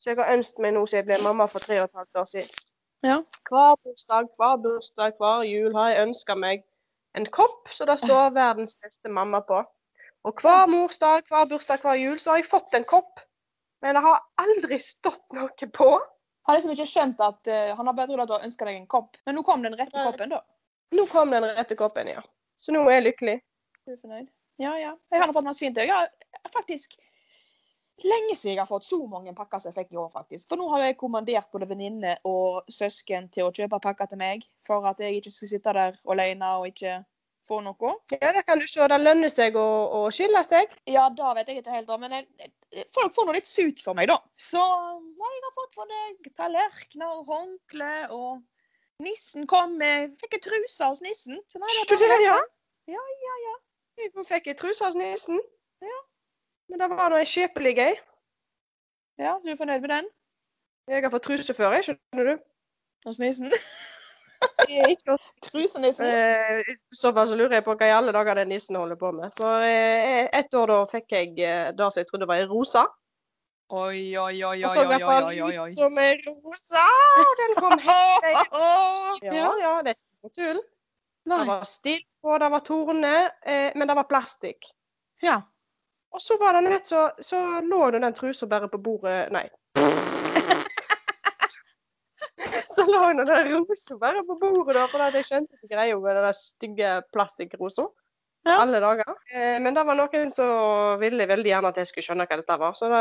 Så 0.02 0.10
jeg 0.10 0.18
har 0.20 0.34
ønsket 0.34 0.60
meg 0.60 0.74
nå 0.76 0.84
siden 0.90 1.04
jeg 1.04 1.08
ble 1.08 1.24
mamma 1.24 1.46
for 1.48 1.64
tre 1.64 1.78
og 1.80 1.86
et 1.86 2.00
halvt 2.00 2.20
år 2.20 2.30
siden. 2.32 2.64
Ja. 3.04 3.18
Hver 3.48 3.78
bursdag, 3.84 4.28
hver 4.36 4.58
bursdag, 4.64 5.14
hver 5.20 5.44
jul 5.48 5.74
har 5.76 5.92
jeg 5.92 6.08
ønska 6.08 6.36
meg 6.36 6.64
en 7.14 7.26
kopp 7.30 7.70
så 7.70 7.86
det 7.88 7.98
står 8.02 8.30
'Verdens 8.34 8.76
beste 8.82 9.08
mamma' 9.08 9.44
på. 9.48 9.62
Og 10.24 10.40
hver 10.40 10.66
morsdag, 10.66 11.28
hver 11.28 11.46
bursdag, 11.48 11.80
hver 11.84 12.00
jul 12.00 12.18
så 12.18 12.30
har 12.32 12.40
jeg 12.40 12.48
fått 12.48 12.74
en 12.74 12.84
kopp. 12.84 13.20
Men 13.84 13.94
det 13.94 14.02
har 14.02 14.22
aldri 14.40 14.78
stått 14.80 15.24
noe 15.36 15.68
på. 15.78 15.90
Har 16.48 16.56
liksom 16.56 16.72
ikke 16.72 16.88
skjønt 16.88 17.20
at 17.20 17.48
uh, 17.48 17.76
Han 17.76 17.86
har 17.88 17.96
bare 17.96 18.08
trodd 18.08 18.22
at 18.24 18.28
du 18.28 18.34
har 18.36 18.46
ønska 18.48 18.64
deg 18.68 18.78
en 18.78 18.88
kopp. 18.88 19.16
Men 19.26 19.36
nå 19.36 19.44
kom 19.44 19.62
den 19.64 19.76
rette 19.76 20.04
koppen, 20.04 20.32
da. 20.32 20.40
Nå 20.92 21.06
kom 21.10 21.32
den 21.32 21.46
rette 21.56 21.76
koppen, 21.78 22.10
ja. 22.12 22.22
Så 22.60 22.74
nå 22.74 22.84
er 22.88 22.98
jeg 22.98 23.08
lykkelig. 23.08 23.38
Du 23.84 23.94
er 23.94 24.00
fornøyd? 24.00 24.28
Ja, 24.62 24.76
ja. 24.78 24.92
Jeg 25.10 25.20
har 25.20 25.30
nå 25.30 25.34
fått 25.36 25.48
masse 25.48 25.64
fint. 25.64 25.80
Jeg 25.80 25.90
har 25.90 26.54
faktisk 26.54 26.94
lenge 28.02 28.34
siden 28.36 28.56
jeg 28.56 28.62
har 28.62 28.70
fått 28.70 28.86
så 28.86 28.98
mange 29.06 29.34
pakker 29.36 29.60
som 29.62 29.70
jeg 29.70 29.84
fikk 29.84 29.94
i 29.94 29.98
år, 30.02 30.10
faktisk. 30.12 30.48
For 30.50 30.60
nå 30.60 30.68
har 30.72 30.84
jeg 30.84 30.98
kommandert 31.00 31.50
både 31.54 31.68
venninne 31.70 32.16
og 32.28 32.70
søsken 32.72 33.28
til 33.34 33.48
å 33.48 33.54
kjøpe 33.54 33.82
pakker 33.82 34.10
til 34.10 34.20
meg, 34.20 34.46
for 34.66 34.86
at 34.90 35.02
jeg 35.02 35.20
ikke 35.20 35.34
skal 35.34 35.52
sitte 35.52 35.74
der 35.76 35.98
alene 36.10 36.54
og 36.58 36.70
ikke 36.70 37.00
få 37.48 37.60
noe. 37.64 37.92
Ja, 38.14 38.32
det 38.32 38.44
kan 38.48 38.60
du 38.60 38.66
se. 38.70 38.86
Det 38.88 38.98
lønner 39.00 39.32
seg 39.32 39.56
å, 39.60 39.66
å 39.98 40.00
skille 40.14 40.40
seg. 40.46 40.72
Ja, 40.90 41.06
da 41.12 41.34
vet 41.36 41.50
jeg 41.50 41.60
ikke 41.60 41.76
helt, 41.76 41.90
da, 41.90 41.98
men 42.00 42.16
jeg, 42.16 42.50
jeg, 42.72 42.86
folk 42.94 43.14
får 43.16 43.28
noe 43.28 43.36
litt 43.36 43.50
sut 43.50 43.84
for 43.84 43.98
meg, 43.98 44.08
da. 44.10 44.18
Så 44.40 44.62
nei, 45.04 45.30
jeg 45.36 45.44
har 45.46 45.56
fått 45.58 45.78
både 45.82 46.32
tallerkener 46.40 47.18
og 47.18 47.30
håndkle, 47.30 47.92
og 48.16 48.42
nissen 49.02 49.46
kom 49.50 49.76
med 49.80 50.14
Fikk 50.20 50.38
jeg 50.38 50.44
truse 50.46 50.90
hos 50.90 51.02
nissen. 51.04 51.40
Så 51.50 51.60
nei, 51.62 51.70
det 51.80 51.98
Du, 51.98 52.04
det, 52.04 52.18
ja. 52.24 52.38
Ja, 52.90 53.04
ja, 53.26 53.36
ja. 53.46 53.54
Jeg 54.02 54.26
fikk 54.28 54.50
jeg 54.52 54.58
truse 54.60 54.84
hos 54.84 54.98
nissen. 54.98 55.40
Ja. 55.82 56.00
Men 56.68 56.80
det 56.80 56.90
var 56.90 57.12
nå 57.12 57.20
ei 57.20 57.28
skjepelig 57.28 57.78
ei. 57.78 57.94
Ja, 59.20 59.38
du 59.44 59.50
er 59.52 59.58
fornøyd 59.58 59.80
med 59.84 59.90
den? 59.92 60.06
Jeg 60.90 61.02
har 61.04 61.10
fått 61.10 61.26
truse 61.28 61.54
før, 61.54 61.76
jeg, 61.78 61.84
skjønner 61.86 62.30
du. 62.32 62.46
Hos 63.06 63.20
nissen? 63.22 63.52
Trusenissen? 65.44 66.06
Eh, 66.06 66.60
I 66.60 66.96
så 66.96 67.12
fall 67.14 67.28
så 67.28 67.36
lurer 67.36 67.58
jeg 67.58 67.64
på 67.66 67.74
hva 67.76 67.88
i 67.88 67.94
alle 67.94 68.12
dager 68.16 68.38
den 68.40 68.50
nissen 68.52 68.76
holder 68.76 68.98
på 69.00 69.12
med. 69.16 69.32
For 69.38 69.64
eh, 69.64 70.28
ett 70.32 70.54
år 70.54 70.70
da 70.72 70.78
fikk 70.90 71.14
jeg 71.14 71.32
eh, 71.38 71.70
det 71.76 71.88
som 71.92 72.00
jeg 72.00 72.08
trodde 72.10 72.28
var 72.28 72.42
ei 72.42 72.48
rose. 72.50 72.84
Oi, 73.72 74.18
oi, 74.18 74.44
oi, 74.44 74.64
Og 74.64 74.70
oi, 74.76 74.84
oi, 74.84 75.02
oi, 75.24 75.40
oi, 75.40 75.58
oi. 75.58 75.70
som 75.72 75.98
en 75.98 76.18
rosa! 76.26 76.84
Og 77.22 77.30
den 77.40 77.54
kom 77.56 77.78
helt 77.80 78.52
Ja, 79.24 79.56
ja, 79.56 79.80
det 79.80 79.94
er 79.94 79.96
ikke 79.96 80.20
noe 80.20 80.30
tull. 80.36 80.60
Det 81.24 81.46
var 81.48 81.64
stilt 81.64 82.04
på, 82.20 82.36
det 82.38 82.50
var 82.52 82.60
torner, 82.66 83.30
eh, 83.40 83.72
men 83.74 83.88
det 83.88 83.96
var 83.96 84.04
plastikk. 84.10 84.68
Ja. 85.24 85.40
Og 86.12 86.20
så 86.20 86.36
var 86.38 86.52
det 86.52 86.60
nett 86.68 86.86
så, 86.86 87.10
så 87.18 87.60
lå 87.64 87.90
det 87.90 88.00
den 88.04 88.14
trusa 88.14 88.46
bare 88.46 88.68
på 88.68 88.78
bordet 88.78 89.32
Nei. 89.32 89.48
så 92.74 92.84
lå 92.84 93.12
den 93.16 93.48
rosa 93.48 93.96
bare 93.96 94.22
på 94.28 94.34
bordet, 94.44 94.76
da, 94.76 94.84
for 94.92 95.00
at 95.08 95.14
jeg 95.16 95.24
skjønte 95.30 95.56
ikke 95.56 95.72
greia 95.72 95.96
med 96.04 96.12
den 96.20 96.34
stygge 96.36 97.00
plastikkrosa. 97.16 97.88
Ja. 98.44 98.58
Alle 98.60 98.80
dager. 98.80 99.08
Eh, 99.32 99.56
men 99.60 99.72
det 99.72 99.82
var 99.88 99.96
noen 99.96 100.30
som 100.32 100.98
ville 101.00 101.24
veldig 101.26 101.48
gjerne 101.48 101.70
at 101.72 101.78
jeg 101.80 101.88
skulle 101.88 102.04
skjønne 102.04 102.26
hva 102.28 102.36
dette 102.36 102.56
var. 102.60 102.74
Så 102.76 102.90
da 102.92 103.00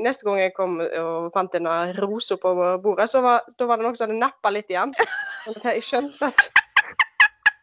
neste 0.00 0.24
gang 0.24 0.38
jeg 0.40 0.54
kom 0.56 0.78
og 0.80 1.26
fant 1.34 1.56
en 1.58 1.68
rose 1.98 2.38
på 2.40 2.54
bordet, 2.80 3.10
så 3.12 3.20
var, 3.20 3.44
var 3.60 3.76
det 3.76 3.84
noen 3.84 3.98
som 3.98 4.08
hadde 4.08 4.22
nappa 4.22 4.52
litt 4.54 4.72
igjen. 4.72 4.94
Sånn 5.44 5.60
jeg 5.68 5.84
skjønte 5.84 6.30
at 6.30 6.40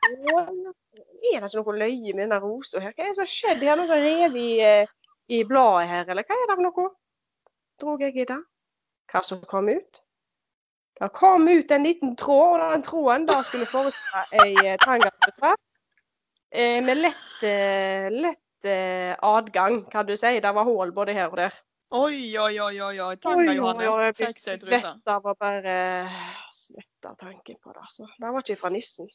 Er 0.08 1.42
det 1.42 1.50
ikke 1.50 1.58
noe 1.58 1.78
løye 1.82 2.14
med 2.14 2.22
denne 2.28 2.40
rosa 2.44 2.80
her? 2.86 2.94
Hva 2.94 3.08
er 3.08 3.10
det 3.10 3.18
som 3.18 3.26
har 3.26 3.34
skjedd? 3.34 3.64
Er 3.64 3.66
det 3.66 3.78
noen 3.82 3.90
som 3.90 4.04
revet 4.06 4.38
i, 4.38 4.52
eh, 4.62 4.96
i 5.34 5.44
bladet 5.50 5.90
her, 5.90 6.12
eller 6.14 6.28
hva 6.28 6.38
er 6.38 6.52
det 6.52 6.60
for 6.60 6.68
noe? 6.70 6.92
Drog 7.82 8.06
jeg 8.06 8.14
i 8.14 8.28
det? 8.30 8.42
Hva 9.12 9.24
som 9.26 9.42
kom 9.50 9.74
ut? 9.74 10.04
Det 10.98 11.10
kom 11.14 11.50
ut 11.50 11.72
en 11.72 11.84
liten 11.86 12.16
tråd, 12.18 12.62
og 12.62 12.72
den 12.72 12.86
tråden 12.86 13.26
da 13.26 13.42
skulle 13.46 13.70
forestille 13.70 14.24
ei 14.44 14.54
eh, 14.64 14.78
tangatrø. 14.86 15.58
Eh, 16.52 16.84
med 16.84 16.98
lett, 16.98 17.44
eh, 17.44 18.12
lett 18.12 18.66
eh, 18.66 19.16
adgang, 19.20 19.86
kan 19.92 20.06
du 20.06 20.16
si. 20.18 20.40
Det 20.40 20.52
var 20.56 20.64
hull 20.64 20.92
både 20.96 21.14
her 21.14 21.28
og 21.30 21.38
der. 21.38 21.54
Oi, 21.92 22.38
oi, 22.40 22.60
oi, 22.60 22.82
oi. 22.82 23.00
oi. 23.00 23.16
Tanga, 23.24 23.54
Johanne. 23.54 23.84
jeg 23.84 24.16
ble 24.18 24.30
svett 24.34 25.08
av 25.08 25.24
å 25.28 25.34
bare 25.40 25.76
svette 26.52 27.08
av 27.08 27.16
tanken 27.16 27.56
på 27.64 27.72
det. 27.72 27.80
Altså. 27.84 28.08
Det 28.20 28.32
var 28.34 28.44
ikke 28.44 28.60
fra 28.60 28.72
nissen. 28.74 29.08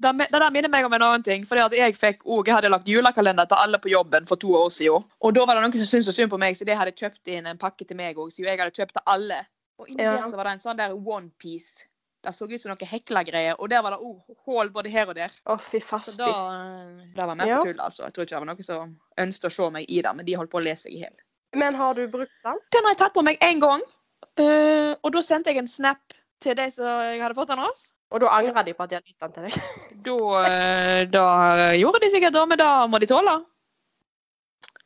Det, 0.00 0.10
det 0.32 0.40
der 0.40 0.50
minner 0.54 0.72
meg 0.72 0.86
om 0.88 0.94
en 0.96 1.02
annen 1.04 1.22
ting. 1.22 1.44
fordi 1.46 1.60
at 1.60 1.76
Jeg 1.76 1.96
fikk 1.98 2.24
også, 2.24 2.46
jeg 2.46 2.54
hadde 2.56 2.72
lagt 2.72 2.88
julekalender 2.88 3.46
til 3.46 3.60
alle 3.60 3.78
på 3.78 3.92
jobben 3.92 4.26
for 4.26 4.40
to 4.40 4.54
år 4.56 4.70
siden. 4.72 5.04
Og 5.20 5.34
da 5.36 5.44
var 5.46 5.58
det 5.58 5.66
noen 5.66 5.76
som 5.82 5.90
syntes 5.92 6.08
så 6.08 6.16
synd 6.16 6.30
på 6.32 6.40
meg, 6.40 6.56
så 6.56 6.64
de 6.64 6.74
hadde 6.74 6.96
kjøpt 6.96 7.28
inn 7.28 7.46
en 7.46 7.58
pakke 7.60 7.84
til 7.86 7.98
meg 7.98 8.16
òg. 8.18 8.32
Så 8.32 8.42
jeg 8.42 8.58
hadde 8.58 8.74
kjøpt 8.74 8.96
til 8.96 9.06
alle. 9.06 9.42
Og 9.78 9.88
inni 9.90 10.02
Ja. 10.02 10.16
der 10.16 10.30
så 10.30 10.36
var 10.36 10.44
det 10.48 10.52
en 10.56 10.64
sånn 10.64 10.76
der 10.80 10.96
onepiece. 10.96 11.86
Det 12.22 12.34
så 12.36 12.44
ut 12.44 12.60
som 12.60 12.68
noe 12.74 12.86
hekla-greier. 12.90 13.54
Og 13.58 13.70
der 13.72 13.80
var 13.82 13.94
det 13.94 14.00
òg 14.04 14.34
hull 14.44 14.68
både 14.74 14.90
her 14.92 15.08
og 15.08 15.14
der. 15.16 15.32
Å, 15.48 15.56
fy 15.60 15.80
Så 15.80 15.86
fasti. 15.88 16.16
da 16.20 16.32
eh, 16.52 17.06
Det 17.16 17.26
var 17.30 17.34
mer 17.38 17.48
Ja. 17.48 17.58
på 17.60 17.70
tull, 17.70 17.80
altså. 17.80 18.04
Jeg 18.04 18.12
tror 18.12 18.24
ikke 18.26 18.34
det 18.34 18.40
var 18.44 18.50
noen 18.50 18.66
som 18.66 18.96
ønsket 19.24 19.48
å 19.48 19.52
se 19.56 19.70
meg 19.70 19.86
i 19.88 20.02
det, 20.02 20.12
men 20.16 20.26
de 20.26 20.34
holdt 20.36 20.50
på 20.52 20.60
å 20.60 20.64
le 20.64 20.74
seg 20.76 20.92
i 20.92 21.00
hjel. 21.04 21.14
Men 21.56 21.74
har 21.74 21.94
du 21.94 22.06
brukt 22.08 22.30
den? 22.44 22.58
Den 22.70 22.84
har 22.84 22.92
jeg 22.92 22.98
tatt 22.98 23.14
på 23.14 23.24
meg 23.24 23.40
én 23.40 23.60
gang. 23.60 23.80
Uh, 24.38 24.94
og 25.02 25.12
da 25.16 25.22
sendte 25.24 25.50
jeg 25.50 25.58
en 25.58 25.66
snap 25.66 26.12
til 26.40 26.54
de 26.54 26.68
som 26.70 26.84
jeg 26.86 27.20
hadde 27.20 27.34
fått 27.34 27.48
den 27.48 27.58
hos. 27.58 27.94
Og 28.12 28.20
da 28.20 28.28
angra 28.36 28.62
de 28.64 28.72
på 28.74 28.82
at 28.84 28.90
de 28.90 28.96
har 28.96 29.02
gitt 29.06 29.18
den 29.20 29.32
til 29.32 29.42
deg? 29.48 29.56
Da, 30.04 30.14
eh, 30.44 31.04
da 31.12 31.24
gjorde 31.76 32.00
de 32.00 32.08
sikkert 32.10 32.32
det, 32.32 32.44
men 32.48 32.58
da 32.58 32.86
må 32.90 32.98
de 33.00 33.06
tåle. 33.10 33.34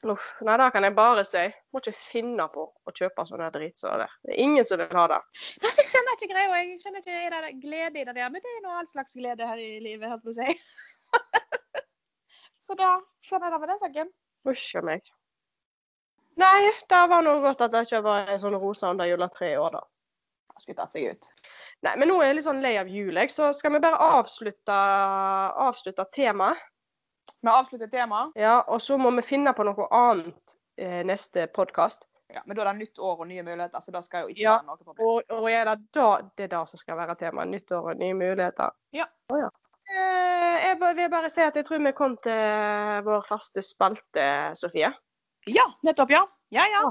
Uff. 0.05 0.35
Nei, 0.45 0.57
det 0.61 0.67
kan 0.75 0.85
jeg 0.85 0.95
bare 0.97 1.23
si. 1.25 1.43
Må 1.73 1.81
ikke 1.81 1.95
finne 1.97 2.45
på 2.53 2.67
å 2.69 2.93
kjøpe 2.93 3.25
sånne 3.25 3.49
som 3.81 4.01
det. 4.03 4.09
Det 4.27 4.35
er 4.35 4.41
ingen 4.43 4.67
som 4.69 4.81
vil 4.81 4.99
ha 4.99 5.05
det. 5.15 5.21
Nei, 5.63 5.73
jeg 5.79 5.91
skjønner 5.91 6.19
ikke 6.19 6.31
greia. 6.35 6.59
Jeg 6.61 6.81
skjønner 6.83 7.05
ikke 7.05 7.21
er 7.25 7.37
det 7.47 7.53
glede 7.63 8.03
i 8.03 8.05
det 8.05 8.17
der, 8.19 8.33
men 8.33 8.45
det 8.45 8.53
er 8.53 8.63
nå 8.67 8.75
all 8.77 8.91
slags 8.91 9.17
glede 9.17 9.49
her 9.49 9.63
i 9.63 9.79
livet, 9.85 10.11
holdt 10.13 10.27
på 10.27 10.35
å 10.35 10.37
si. 10.37 10.59
så 12.67 12.77
da 12.81 12.91
skjønner 13.25 13.49
jeg 13.49 13.57
det 13.57 13.63
med 13.63 13.73
den 13.73 13.83
saken. 13.85 14.13
Usch 14.53 14.69
a 14.77 14.85
meg. 14.85 15.09
Nei, 16.41 16.69
det 16.91 17.01
var 17.09 17.25
nå 17.25 17.39
godt 17.45 17.65
at 17.65 17.73
det 17.73 17.87
ikke 17.87 18.05
var 18.05 18.29
en 18.29 18.43
sånn 18.43 18.59
rosa 18.59 18.91
under 18.93 19.09
juletreet 19.09 19.55
i 19.55 19.61
år, 19.63 19.79
da. 19.79 19.85
Det 20.55 20.63
skulle 20.63 20.79
tatt 20.79 20.95
seg 20.95 21.15
ut. 21.15 21.31
Nei, 21.87 21.95
men 21.99 22.11
nå 22.11 22.21
er 22.21 22.31
jeg 22.31 22.39
litt 22.39 22.47
sånn 22.47 22.63
lei 22.63 22.75
av 22.79 22.91
jul, 22.91 23.15
jeg, 23.17 23.33
så 23.33 23.51
skal 23.57 23.75
vi 23.75 23.83
bare 23.83 23.99
avslutte, 24.19 24.79
avslutte 25.65 26.07
temaet. 26.15 26.61
Vi 27.45 27.49
avslutter 27.53 27.89
temaet. 27.93 28.33
Ja, 28.41 28.59
og 28.69 28.81
så 28.81 28.97
må 28.99 29.11
vi 29.17 29.23
finne 29.23 29.53
på 29.57 29.65
noe 29.69 29.87
annet 29.93 30.55
eh, 30.81 31.03
neste 31.07 31.47
podkast. 31.53 32.07
Ja, 32.33 32.41
men 32.47 32.57
da 32.57 32.65
er 32.65 32.71
det 32.73 32.79
nytt 32.81 32.99
år 32.99 33.21
og 33.21 33.29
nye 33.29 33.43
muligheter, 33.45 33.81
så 33.85 33.93
det 33.95 34.01
skal 34.07 34.25
jo 34.25 34.33
ikke 34.33 34.43
Ja, 34.43 34.55
være 34.57 34.67
noe 34.71 34.81
problem. 34.81 35.07
Og, 35.07 35.35
og 35.37 35.51
er 35.53 35.69
det 35.69 35.77
da 35.95 36.07
det 36.37 36.47
er 36.49 36.53
det 36.55 36.63
som 36.71 36.81
skal 36.81 36.97
være 36.99 37.15
temaet? 37.21 37.53
Nyttår 37.53 37.91
og 37.93 38.01
nye 38.01 38.17
muligheter? 38.17 38.73
Ja. 38.97 39.05
Oh, 39.29 39.39
ja. 39.39 39.51
Eh, 39.93 40.65
jeg 40.65 40.79
vil 40.81 41.11
bare 41.13 41.29
si 41.31 41.45
at 41.45 41.57
jeg 41.61 41.67
tror 41.69 41.85
vi 41.85 41.93
kom 41.93 42.17
til 42.25 43.05
vår 43.07 43.27
faste 43.29 43.63
spalte, 43.63 44.27
Sofie. 44.57 44.91
Ja, 45.47 45.69
nettopp, 45.85 46.11
ja. 46.11 46.25
Ja, 46.51 46.65
ja. 46.73 46.89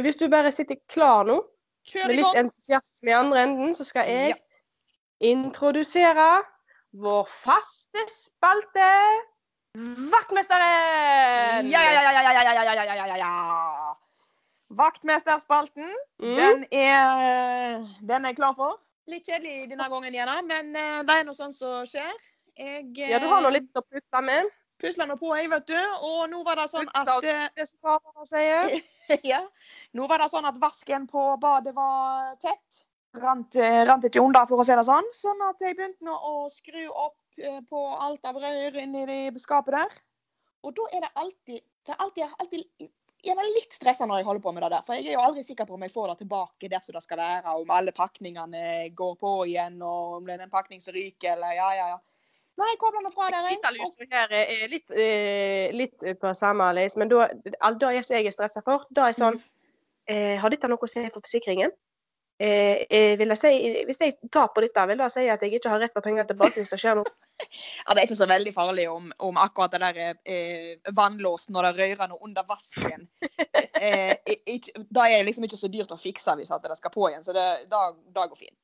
Hvis 0.00 0.16
du 0.16 0.28
bare 0.30 0.52
sitter 0.54 0.78
klar 0.88 1.26
nå, 1.26 1.40
Kjør 1.90 2.06
med 2.06 2.16
litt 2.20 2.38
entusiasme 2.38 3.10
i 3.10 3.14
andre 3.18 3.42
enden, 3.46 3.74
så 3.74 3.84
skal 3.86 4.08
jeg 4.10 4.28
Ja. 4.30 4.36
introdusere 5.26 6.44
vår 6.94 7.26
faste 7.30 8.06
spalte 8.10 8.88
Vaktmesteren! 9.76 11.66
Ja, 11.68 11.80
ja, 11.84 11.92
ja, 11.92 12.12
ja, 12.12 12.22
ja, 12.22 12.42
ja, 12.42 12.74
ja, 12.74 12.94
ja, 12.94 13.06
ja, 13.06 13.16
ja. 13.16 13.96
Vaktmesterspalten, 14.68 15.90
Mm. 16.18 16.34
den 16.36 16.66
er 16.72 17.84
Den 18.06 18.24
er 18.24 18.28
jeg 18.28 18.36
klar 18.36 18.54
for. 18.54 18.78
Litt 19.06 19.26
kjedelig 19.28 19.68
denne 19.70 19.88
gangen 19.88 20.14
igjen, 20.14 20.46
men 20.48 20.76
eh, 20.76 21.02
det 21.06 21.14
er 21.20 21.24
noe 21.24 21.34
sånt 21.34 21.54
som 21.54 21.84
skjer. 21.86 22.12
Jeg 22.58 22.96
Ja, 23.10 23.18
du 23.18 23.28
har 23.28 23.42
nå 23.42 23.50
litt 23.52 23.68
å 23.76 23.82
putte 23.84 24.22
med. 24.22 24.44
pusla 24.80 25.06
nå 25.06 25.16
på, 25.20 25.36
jeg, 25.36 25.50
vet 25.50 25.66
du. 25.66 25.76
Og 26.02 26.28
nå 26.30 26.42
var 26.44 26.56
det 26.56 26.68
sånn 26.70 26.88
at 26.94 27.08
eh, 27.24 27.48
Det 27.54 27.68
som 27.68 28.00
sier. 28.24 28.80
ja. 29.24 29.42
Nå 29.94 30.08
var 30.08 30.18
det 30.18 30.30
sånn 30.30 30.46
at 30.48 30.56
vasken 30.58 31.06
på 31.06 31.36
badet 31.40 31.74
var 31.74 32.34
tett. 32.40 32.86
Rant, 33.14 33.54
eh, 33.56 33.84
rant 33.84 34.04
ikke 34.04 34.20
unna, 34.24 34.46
for 34.46 34.58
å 34.58 34.64
si 34.64 34.72
det 34.74 34.84
sånn. 34.84 35.04
Sånn 35.14 35.40
at 35.48 35.60
jeg 35.60 35.76
begynte 35.76 36.02
nå 36.04 36.16
å 36.16 36.48
skru 36.50 36.88
opp 36.90 37.14
eh, 37.14 37.25
på 37.70 37.86
alt 37.94 38.24
av 38.28 38.38
rør 38.42 38.78
inni 38.82 39.06
det 39.08 39.42
skapet 39.42 39.76
der. 39.76 39.96
Og 40.66 40.74
da 40.76 40.86
er 40.92 41.06
det 41.06 41.12
alltid 41.14 41.64
Det 41.86 41.94
er 41.94 42.00
alltid, 42.02 42.24
alltid 42.42 42.88
jeg 43.26 43.34
er 43.34 43.54
litt 43.54 43.74
stressa 43.74 44.06
når 44.06 44.20
jeg 44.20 44.26
holder 44.28 44.42
på 44.44 44.52
med 44.54 44.64
det 44.64 44.70
der. 44.74 44.84
For 44.86 44.98
jeg 44.98 45.08
er 45.08 45.16
jo 45.16 45.24
aldri 45.24 45.42
sikker 45.46 45.66
på 45.68 45.76
om 45.76 45.84
jeg 45.84 45.94
får 45.94 46.12
det 46.12 46.18
tilbake 46.22 46.70
der 46.70 46.82
som 46.84 46.96
det 46.96 47.02
skal 47.04 47.20
være, 47.20 47.54
om 47.62 47.72
alle 47.74 47.94
pakningene 47.96 48.62
går 48.98 49.16
på 49.20 49.32
igjen, 49.50 49.80
og 49.82 50.18
om 50.18 50.28
det 50.28 50.36
er 50.36 50.44
en 50.46 50.52
pakning 50.52 50.82
som 50.82 50.94
ryker, 50.94 51.34
eller 51.34 51.56
ja, 51.56 51.70
ja, 51.78 51.88
ja. 51.94 52.22
Nei, 52.56 52.70
kobler 52.80 53.02
nå 53.04 53.10
fra 53.12 53.28
der, 53.34 53.50
jeg. 53.50 53.58
Her 54.12 54.30
er 54.38 54.70
litt, 54.72 54.92
eh, 54.96 55.74
litt 55.76 56.06
på 56.20 56.32
samme 56.38 56.70
leis, 56.76 56.96
men 56.96 57.10
da, 57.12 57.26
det 57.44 57.90
som 58.06 58.16
jeg 58.16 58.30
er 58.30 58.36
stressa 58.36 58.62
for, 58.64 58.86
da 58.96 59.10
er 59.10 59.18
sånn 59.18 59.36
eh, 60.08 60.38
Har 60.40 60.52
dette 60.54 60.70
noe 60.70 60.80
å 60.80 60.88
si 60.88 61.02
for 61.10 61.20
forsikringen? 61.20 61.74
Eh, 62.38 62.86
eh, 62.90 63.14
vil 63.18 63.32
jeg 63.32 63.40
si, 63.40 63.50
hvis 63.88 64.00
jeg 64.00 64.18
tar 64.32 64.50
på 64.52 64.60
dette, 64.60 64.82
vil 64.90 64.98
det 65.00 65.06
si 65.12 65.22
at 65.32 65.40
jeg 65.40 65.56
ikke 65.56 65.70
har 65.72 65.80
rett 65.80 65.94
på 65.94 66.02
penger 66.04 66.26
tilbake 66.28 66.60
hvis 66.60 66.72
det 66.74 66.80
skjer 66.82 66.98
noe? 66.98 67.14
Ja, 67.86 67.94
Det 67.94 68.00
er 68.00 68.06
ikke 68.08 68.18
så 68.18 68.28
veldig 68.28 68.52
farlig 68.52 68.86
om, 68.90 69.08
om 69.24 69.38
akkurat 69.40 69.72
det 69.72 69.80
der 69.80 70.18
eh, 70.24 70.92
vannlåsen 70.96 71.56
når 71.56 71.68
det 71.68 71.72
rører 71.80 72.10
noe 72.10 72.20
under 72.24 72.44
vasken. 72.48 73.08
eh, 73.84 74.16
ikke, 74.44 74.84
da 74.88 75.06
er 75.08 75.20
det 75.20 75.28
liksom 75.30 75.48
ikke 75.48 75.60
så 75.60 75.70
dyrt 75.72 75.92
å 75.92 76.00
fikse 76.00 76.36
hvis 76.36 76.52
at 76.52 76.64
det 76.64 76.76
skal 76.76 76.92
på 76.92 77.08
igjen, 77.08 77.24
så 77.24 77.36
det, 77.36 77.46
da, 77.72 77.90
da 78.16 78.26
går 78.28 78.40
fint. 78.40 78.56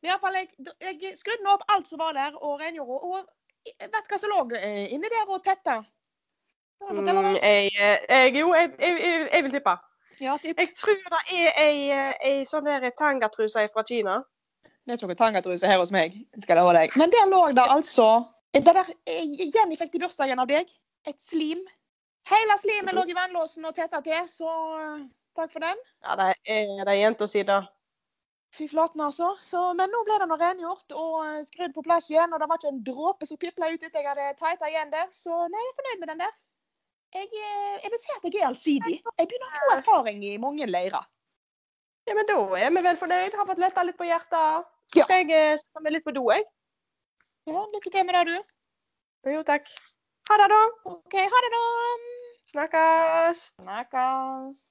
Men 0.00 0.12
iallfall, 0.12 0.36
jeg, 0.36 0.52
jeg 0.80 1.16
skrudde 1.16 1.52
opp 1.52 1.64
alt 1.72 1.88
som 1.88 2.00
var 2.00 2.16
der, 2.16 2.36
og 2.36 2.60
rengjorde, 2.60 3.00
og 3.00 3.76
vet 3.80 4.10
hva 4.10 4.20
som 4.20 4.32
lå 4.32 4.42
eh, 4.60 4.86
inni 4.92 5.12
der 5.12 5.28
og 5.28 5.44
tetta. 5.44 5.80
Jeg 5.80 6.96
Mm, 6.96 7.36
jeg, 7.40 7.70
eh, 7.80 7.98
jeg, 8.08 8.34
jo, 8.36 8.52
jeg, 8.54 8.72
jeg, 8.78 8.98
jeg, 9.00 9.28
jeg 9.32 9.44
vil 9.46 9.54
tippe. 9.54 9.76
Ja, 10.20 10.36
typ. 10.40 10.56
Jeg 10.58 10.72
tror 10.76 10.96
det 11.12 11.22
er 11.34 11.60
ei, 11.60 11.90
eh, 11.92 12.14
ei 12.24 12.44
sånn 12.48 12.64
der 12.64 12.88
tangatruse 12.96 13.66
fra 13.72 13.84
Kina. 13.86 14.22
Det 14.64 14.94
er 14.94 15.00
ikke 15.00 15.10
noe 15.10 15.18
tangatruse 15.18 15.68
her 15.68 15.80
hos 15.82 15.90
meg, 15.92 16.14
skal 16.38 16.56
jeg 16.56 16.62
love 16.62 16.74
deg. 16.76 16.96
Men 16.96 17.12
der 17.12 17.28
lå 17.28 17.42
det 17.52 17.66
altså 17.68 18.08
det 18.54 18.64
der, 18.64 18.88
igjen 19.10 19.52
Jenny 19.52 19.76
fikk 19.76 19.92
til 19.92 20.00
bursdagen 20.06 20.40
av 20.40 20.48
deg. 20.48 20.70
Et 21.06 21.18
slim. 21.20 21.60
Hele 22.30 22.56
slimet 22.58 22.96
lå 22.96 23.04
i 23.06 23.16
vannlåsen 23.16 23.66
og 23.68 23.74
tetta 23.76 24.00
til, 24.02 24.24
så 24.30 24.52
eh, 24.80 25.02
takk 25.36 25.52
for 25.52 25.62
den. 25.62 25.82
Ja, 26.06 26.16
det 26.18 26.30
er 26.32 26.70
det 26.80 26.94
er 26.94 27.00
jenta 27.02 27.28
si, 27.30 27.42
da. 27.46 27.60
Fy 28.56 28.68
flaten, 28.70 29.02
altså. 29.04 29.34
Så, 29.42 29.60
men 29.76 29.92
nå 29.92 30.00
ble 30.06 30.16
det 30.22 30.30
nå 30.30 30.38
rengjort 30.40 30.96
og 30.96 31.18
eh, 31.26 31.44
skrudd 31.50 31.76
på 31.76 31.84
plass 31.86 32.08
igjen, 32.10 32.32
og 32.32 32.40
det 32.40 32.48
var 32.48 32.62
ikke 32.62 32.72
en 32.72 32.82
dråpe 32.88 33.28
som 33.28 33.40
pipla 33.42 33.70
ut 33.74 33.82
etter 33.82 34.00
jeg 34.00 34.08
hadde 34.08 34.32
tighta 34.40 34.70
igjen 34.72 34.94
der. 34.94 35.10
Så 35.12 35.36
nei, 35.52 35.62
jeg 35.62 35.72
er 35.72 35.78
fornøyd 35.82 36.02
med 36.02 36.12
den 36.14 36.24
der. 36.24 36.34
Jeg, 37.14 37.28
eh, 37.32 37.76
jeg 37.82 37.90
vil 37.92 38.00
si 38.02 38.10
at 38.16 38.24
jeg 38.26 38.42
er 38.42 38.48
allsidig. 38.48 38.96
Jeg 39.18 39.28
begynner 39.28 39.48
å 39.48 39.54
få 39.56 39.74
erfaring 39.76 40.24
i 40.26 40.36
mange 40.42 40.66
leirer. 40.66 41.06
Ja, 42.06 42.14
men 42.14 42.26
da 42.28 42.38
er 42.58 42.70
vi 42.70 42.82
vel 42.86 42.98
fornøyd. 43.00 43.34
Har 43.38 43.48
fått 43.48 43.62
letta 43.62 43.84
litt 43.86 43.98
på 43.98 44.06
hjertet. 44.08 44.68
Ja. 44.94 45.04
Skal 45.04 45.24
jeg 45.24 45.34
eh, 45.34 45.56
sette 45.58 45.82
meg 45.82 45.96
litt 45.96 46.06
på 46.06 46.14
do, 46.14 46.26
jeg? 46.30 46.46
Ja, 47.50 47.64
lykke 47.72 47.92
til 47.94 48.06
med 48.06 48.18
det, 48.18 48.24
du. 48.30 49.32
Jo, 49.32 49.42
takk. 49.46 49.70
Ha 50.30 50.38
det, 50.42 50.48
da. 50.54 50.62
OK, 50.92 51.18
ha 51.34 51.42
det, 51.46 51.52
da. 51.56 51.64
Snakkes. 52.54 53.46
Snakkes. 53.66 54.64